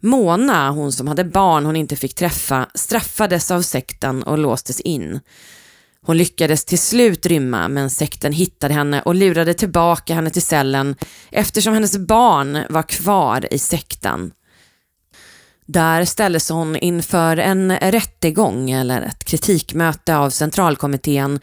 Mona, 0.01 0.71
hon 0.71 0.93
som 0.93 1.09
hade 1.09 1.25
barn 1.25 1.67
hon 1.67 1.77
inte 1.77 1.97
fick 1.97 2.15
träffa, 2.15 2.69
straffades 2.75 3.51
av 3.51 3.63
sekten 3.63 4.23
och 4.23 4.39
låstes 4.39 4.81
in. 4.81 5.21
Hon 6.03 6.17
lyckades 6.17 6.65
till 6.65 6.79
slut 6.79 7.27
rymma 7.27 7.69
men 7.69 7.91
sekten 7.91 8.33
hittade 8.33 8.75
henne 8.75 9.03
och 9.03 9.15
lurade 9.15 9.55
tillbaka 9.55 10.15
henne 10.15 10.31
till 10.31 10.43
cellen 10.43 10.97
eftersom 11.31 11.75
hennes 11.75 11.99
barn 11.99 12.59
var 12.69 12.83
kvar 12.83 13.49
i 13.51 13.59
sekten. 13.59 14.33
Där 15.67 16.05
ställdes 16.05 16.49
hon 16.49 16.77
inför 16.77 17.37
en 17.37 17.77
rättegång 17.77 18.71
eller 18.71 19.03
ett 19.03 19.25
kritikmöte 19.25 20.17
av 20.17 20.31
centralkommittén 20.31 21.41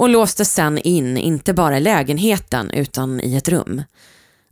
och 0.00 0.08
låstes 0.08 0.54
sen 0.54 0.78
in, 0.78 1.16
inte 1.16 1.52
bara 1.52 1.76
i 1.76 1.80
lägenheten 1.80 2.70
utan 2.70 3.20
i 3.20 3.36
ett 3.36 3.48
rum. 3.48 3.82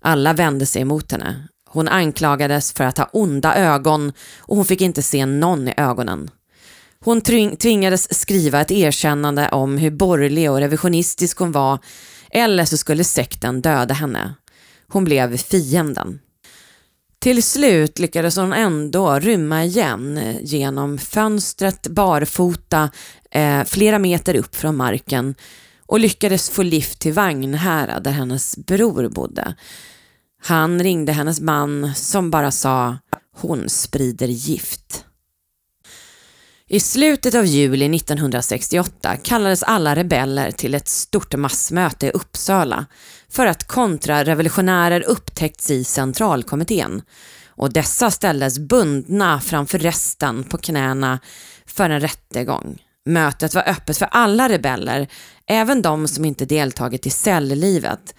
Alla 0.02 0.32
vände 0.32 0.66
sig 0.66 0.82
emot 0.82 1.12
henne. 1.12 1.48
Hon 1.70 1.88
anklagades 1.88 2.72
för 2.72 2.84
att 2.84 2.98
ha 2.98 3.04
onda 3.12 3.54
ögon 3.54 4.12
och 4.38 4.56
hon 4.56 4.64
fick 4.64 4.80
inte 4.80 5.02
se 5.02 5.26
någon 5.26 5.68
i 5.68 5.74
ögonen. 5.76 6.30
Hon 7.04 7.20
tvingades 7.56 8.20
skriva 8.20 8.60
ett 8.60 8.70
erkännande 8.70 9.48
om 9.48 9.78
hur 9.78 9.90
borgerlig 9.90 10.50
och 10.50 10.58
revisionistisk 10.58 11.38
hon 11.38 11.52
var 11.52 11.78
eller 12.30 12.64
så 12.64 12.76
skulle 12.76 13.04
sekten 13.04 13.60
döda 13.60 13.94
henne. 13.94 14.34
Hon 14.88 15.04
blev 15.04 15.36
fienden. 15.36 16.18
Till 17.28 17.42
slut 17.42 17.98
lyckades 17.98 18.36
hon 18.36 18.52
ändå 18.52 19.18
rymma 19.18 19.64
igen 19.64 20.18
eh, 20.18 20.36
genom 20.42 20.98
fönstret 20.98 21.88
barfota 21.88 22.90
eh, 23.30 23.64
flera 23.64 23.98
meter 23.98 24.36
upp 24.36 24.56
från 24.56 24.76
marken 24.76 25.34
och 25.86 26.00
lyckades 26.00 26.50
få 26.50 26.62
lift 26.62 26.98
till 26.98 27.12
Vagnhära 27.12 28.00
där 28.00 28.10
hennes 28.10 28.56
bror 28.56 29.08
bodde. 29.08 29.54
Han 30.42 30.82
ringde 30.82 31.12
hennes 31.12 31.40
man 31.40 31.94
som 31.94 32.30
bara 32.30 32.50
sa 32.50 32.98
hon 33.36 33.68
sprider 33.68 34.28
gift. 34.28 35.04
I 36.70 36.80
slutet 36.80 37.34
av 37.34 37.46
juli 37.46 37.96
1968 37.96 39.16
kallades 39.16 39.62
alla 39.62 39.96
rebeller 39.96 40.50
till 40.50 40.74
ett 40.74 40.88
stort 40.88 41.34
massmöte 41.34 42.06
i 42.06 42.10
Uppsala 42.10 42.86
för 43.28 43.46
att 43.46 43.66
kontrarevolutionärer 43.66 45.00
upptäckts 45.00 45.70
i 45.70 45.84
centralkommittén 45.84 47.02
och 47.48 47.72
dessa 47.72 48.10
ställdes 48.10 48.58
bundna 48.58 49.40
framför 49.40 49.78
resten 49.78 50.44
på 50.44 50.58
knäna 50.58 51.18
för 51.66 51.90
en 51.90 52.00
rättegång. 52.00 52.82
Mötet 53.04 53.54
var 53.54 53.68
öppet 53.68 53.98
för 53.98 54.08
alla 54.10 54.48
rebeller, 54.48 55.08
även 55.46 55.82
de 55.82 56.08
som 56.08 56.24
inte 56.24 56.44
deltagit 56.44 57.06
i 57.06 57.10
celllivet. 57.10 58.14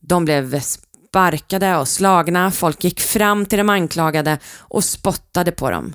De 0.00 0.24
blev 0.24 0.60
sparkade 0.60 1.76
och 1.76 1.88
slagna, 1.88 2.50
folk 2.50 2.84
gick 2.84 3.00
fram 3.00 3.46
till 3.46 3.58
de 3.58 3.70
anklagade 3.70 4.38
och 4.58 4.84
spottade 4.84 5.52
på 5.52 5.70
dem. 5.70 5.94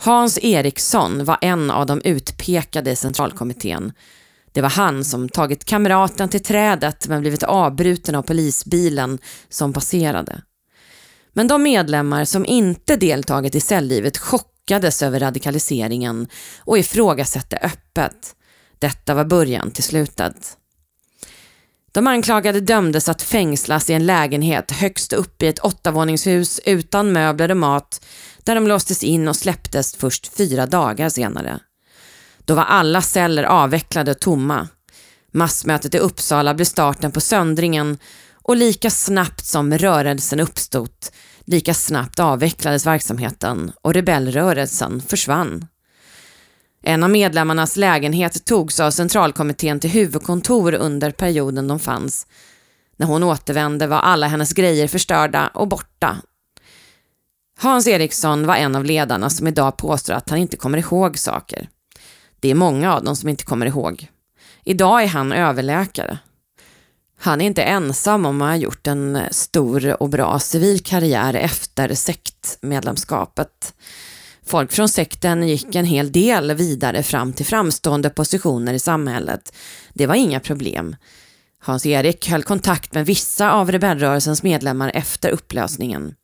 Hans 0.00 0.38
Eriksson 0.42 1.24
var 1.24 1.38
en 1.40 1.70
av 1.70 1.86
de 1.86 2.00
utpekade 2.04 2.90
i 2.90 2.96
centralkommittén. 2.96 3.92
Det 4.52 4.60
var 4.60 4.68
han 4.68 5.04
som 5.04 5.28
tagit 5.28 5.64
kamraten 5.64 6.28
till 6.28 6.42
trädet 6.42 7.08
men 7.08 7.20
blivit 7.20 7.42
avbruten 7.42 8.14
av 8.14 8.22
polisbilen 8.22 9.18
som 9.48 9.72
passerade. 9.72 10.42
Men 11.32 11.48
de 11.48 11.62
medlemmar 11.62 12.24
som 12.24 12.46
inte 12.46 12.96
deltagit 12.96 13.54
i 13.54 13.60
cellivet 13.60 14.18
chockades 14.18 15.02
över 15.02 15.20
radikaliseringen 15.20 16.28
och 16.58 16.78
ifrågasatte 16.78 17.56
öppet. 17.56 18.34
Detta 18.78 19.14
var 19.14 19.24
början 19.24 19.70
till 19.70 19.84
slutet. 19.84 20.56
De 21.92 22.06
anklagade 22.06 22.60
dömdes 22.60 23.08
att 23.08 23.22
fängslas 23.22 23.90
i 23.90 23.92
en 23.92 24.06
lägenhet 24.06 24.70
högst 24.70 25.12
upp 25.12 25.42
i 25.42 25.46
ett 25.46 25.58
åttavåningshus 25.58 26.60
utan 26.64 27.12
möbler 27.12 27.50
och 27.50 27.56
mat 27.56 28.04
där 28.46 28.54
de 28.54 28.66
låstes 28.66 29.04
in 29.04 29.28
och 29.28 29.36
släpptes 29.36 29.96
först 29.96 30.36
fyra 30.36 30.66
dagar 30.66 31.08
senare. 31.08 31.60
Då 32.44 32.54
var 32.54 32.64
alla 32.64 33.02
celler 33.02 33.44
avvecklade 33.44 34.10
och 34.10 34.20
tomma. 34.20 34.68
Massmötet 35.32 35.94
i 35.94 35.98
Uppsala 35.98 36.54
blev 36.54 36.64
starten 36.64 37.12
på 37.12 37.20
söndringen 37.20 37.98
och 38.32 38.56
lika 38.56 38.90
snabbt 38.90 39.44
som 39.44 39.78
rörelsen 39.78 40.40
uppstod, 40.40 40.90
lika 41.44 41.74
snabbt 41.74 42.18
avvecklades 42.18 42.86
verksamheten 42.86 43.72
och 43.82 43.94
rebellrörelsen 43.94 45.00
försvann. 45.00 45.66
En 46.82 47.04
av 47.04 47.10
medlemmarnas 47.10 47.76
lägenhet 47.76 48.44
togs 48.44 48.80
av 48.80 48.90
centralkommittén 48.90 49.80
till 49.80 49.90
huvudkontor 49.90 50.74
under 50.74 51.10
perioden 51.10 51.68
de 51.68 51.78
fanns. 51.78 52.26
När 52.96 53.06
hon 53.06 53.22
återvände 53.22 53.86
var 53.86 53.98
alla 53.98 54.26
hennes 54.26 54.52
grejer 54.52 54.88
förstörda 54.88 55.50
och 55.54 55.68
borta. 55.68 56.16
Hans 57.58 57.86
Eriksson 57.86 58.46
var 58.46 58.56
en 58.56 58.76
av 58.76 58.84
ledarna 58.84 59.30
som 59.30 59.46
idag 59.46 59.76
påstår 59.76 60.14
att 60.14 60.30
han 60.30 60.38
inte 60.38 60.56
kommer 60.56 60.78
ihåg 60.78 61.18
saker. 61.18 61.68
Det 62.40 62.50
är 62.50 62.54
många 62.54 62.94
av 62.94 63.04
dem 63.04 63.16
som 63.16 63.28
inte 63.28 63.44
kommer 63.44 63.66
ihåg. 63.66 64.08
Idag 64.64 65.02
är 65.02 65.06
han 65.06 65.32
överläkare. 65.32 66.18
Han 67.18 67.40
är 67.40 67.46
inte 67.46 67.62
ensam 67.62 68.26
om 68.26 68.42
att 68.42 68.48
ha 68.48 68.56
gjort 68.56 68.86
en 68.86 69.18
stor 69.30 70.02
och 70.02 70.08
bra 70.08 70.38
civil 70.38 70.80
karriär 70.80 71.34
efter 71.34 71.94
sektmedlemskapet. 71.94 73.74
Folk 74.46 74.72
från 74.72 74.88
sekten 74.88 75.48
gick 75.48 75.74
en 75.74 75.84
hel 75.84 76.12
del 76.12 76.54
vidare 76.54 77.02
fram 77.02 77.32
till 77.32 77.46
framstående 77.46 78.10
positioner 78.10 78.74
i 78.74 78.78
samhället. 78.78 79.56
Det 79.94 80.06
var 80.06 80.14
inga 80.14 80.40
problem. 80.40 80.96
Hans-Erik 81.58 82.28
höll 82.30 82.42
kontakt 82.42 82.94
med 82.94 83.06
vissa 83.06 83.50
av 83.52 83.72
rebellrörelsens 83.72 84.42
medlemmar 84.42 84.90
efter 84.94 85.30
upplösningen. 85.30 86.14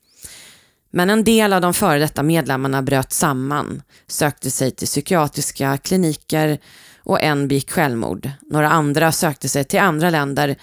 Men 0.92 1.10
en 1.10 1.24
del 1.24 1.52
av 1.52 1.60
de 1.60 1.74
före 1.74 1.98
detta 1.98 2.22
medlemmarna 2.22 2.82
bröt 2.82 3.12
samman, 3.12 3.82
sökte 4.06 4.50
sig 4.50 4.70
till 4.70 4.86
psykiatriska 4.86 5.78
kliniker 5.78 6.58
och 7.02 7.22
en 7.22 7.48
begick 7.48 7.70
självmord. 7.70 8.30
Några 8.50 8.70
andra 8.70 9.12
sökte 9.12 9.48
sig 9.48 9.64
till 9.64 9.80
andra 9.80 10.10
länder, 10.10 10.56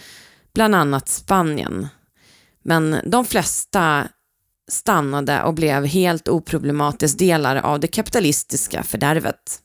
bland 0.54 0.76
annat 0.76 1.10
Spanien. 1.10 1.88
Men 2.64 2.98
de 3.06 3.26
flesta 3.26 4.08
stannade 4.72 5.44
och 5.44 5.54
blev 5.54 5.86
helt 5.86 6.28
oproblematiskt 6.28 7.20
delar 7.20 7.56
av 7.56 7.80
det 7.80 7.88
kapitalistiska 7.88 8.84
fördärvet. 8.84 9.62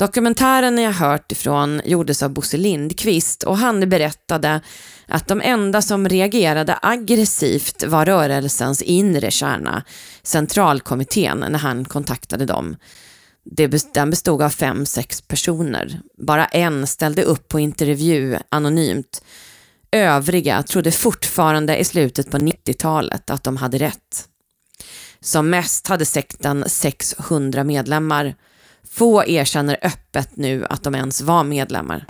Dokumentären 0.00 0.78
jag 0.78 0.92
hört 0.92 1.32
ifrån 1.32 1.80
gjordes 1.84 2.22
av 2.22 2.30
Bosse 2.30 2.56
Lindqvist 2.56 3.42
och 3.42 3.58
han 3.58 3.88
berättade 3.88 4.60
att 5.06 5.28
de 5.28 5.40
enda 5.40 5.82
som 5.82 6.08
reagerade 6.08 6.78
aggressivt 6.82 7.84
var 7.84 8.06
rörelsens 8.06 8.82
inre 8.82 9.30
kärna, 9.30 9.84
centralkommittén, 10.22 11.44
när 11.48 11.58
han 11.58 11.84
kontaktade 11.84 12.46
dem. 12.46 12.76
Den 13.94 14.10
bestod 14.10 14.42
av 14.42 14.50
fem, 14.50 14.86
sex 14.86 15.20
personer. 15.20 16.00
Bara 16.18 16.46
en 16.46 16.86
ställde 16.86 17.22
upp 17.22 17.48
på 17.48 17.60
intervju 17.60 18.38
anonymt. 18.48 19.22
Övriga 19.92 20.62
trodde 20.62 20.92
fortfarande 20.92 21.76
i 21.78 21.84
slutet 21.84 22.30
på 22.30 22.38
90-talet 22.38 23.30
att 23.30 23.44
de 23.44 23.56
hade 23.56 23.78
rätt. 23.78 24.28
Som 25.20 25.50
mest 25.50 25.86
hade 25.86 26.04
sekten 26.04 26.64
600 26.68 27.64
medlemmar. 27.64 28.34
Få 28.92 29.24
erkänner 29.24 29.78
öppet 29.82 30.36
nu 30.36 30.66
att 30.70 30.82
de 30.82 30.94
ens 30.94 31.20
var 31.20 31.44
medlemmar. 31.44 32.06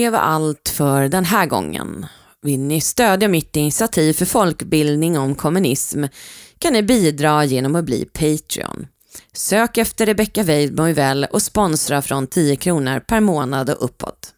Det 0.00 0.10
var 0.10 0.18
allt 0.18 0.68
för 0.68 1.08
den 1.08 1.24
här 1.24 1.46
gången. 1.46 2.06
Vill 2.42 2.60
ni 2.60 2.80
stödja 2.80 3.28
mitt 3.28 3.56
initiativ 3.56 4.12
för 4.12 4.26
folkbildning 4.26 5.18
om 5.18 5.34
kommunism 5.34 6.04
kan 6.58 6.72
ni 6.72 6.82
bidra 6.82 7.44
genom 7.44 7.74
att 7.74 7.84
bli 7.84 8.04
Patreon. 8.04 8.86
Sök 9.32 9.78
efter 9.78 10.06
Rebecca 10.06 10.42
Weidmo 10.42 11.26
och 11.30 11.42
sponsra 11.42 12.02
från 12.02 12.26
10 12.26 12.56
kronor 12.56 13.00
per 13.00 13.20
månad 13.20 13.70
och 13.70 13.84
uppåt. 13.84 14.34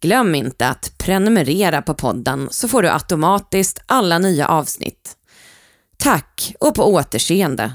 Glöm 0.00 0.34
inte 0.34 0.68
att 0.68 0.92
prenumerera 0.98 1.82
på 1.82 1.94
podden 1.94 2.48
så 2.50 2.68
får 2.68 2.82
du 2.82 2.88
automatiskt 2.88 3.82
alla 3.86 4.18
nya 4.18 4.48
avsnitt. 4.48 5.16
Tack 5.96 6.54
och 6.60 6.74
på 6.74 6.92
återseende! 6.92 7.72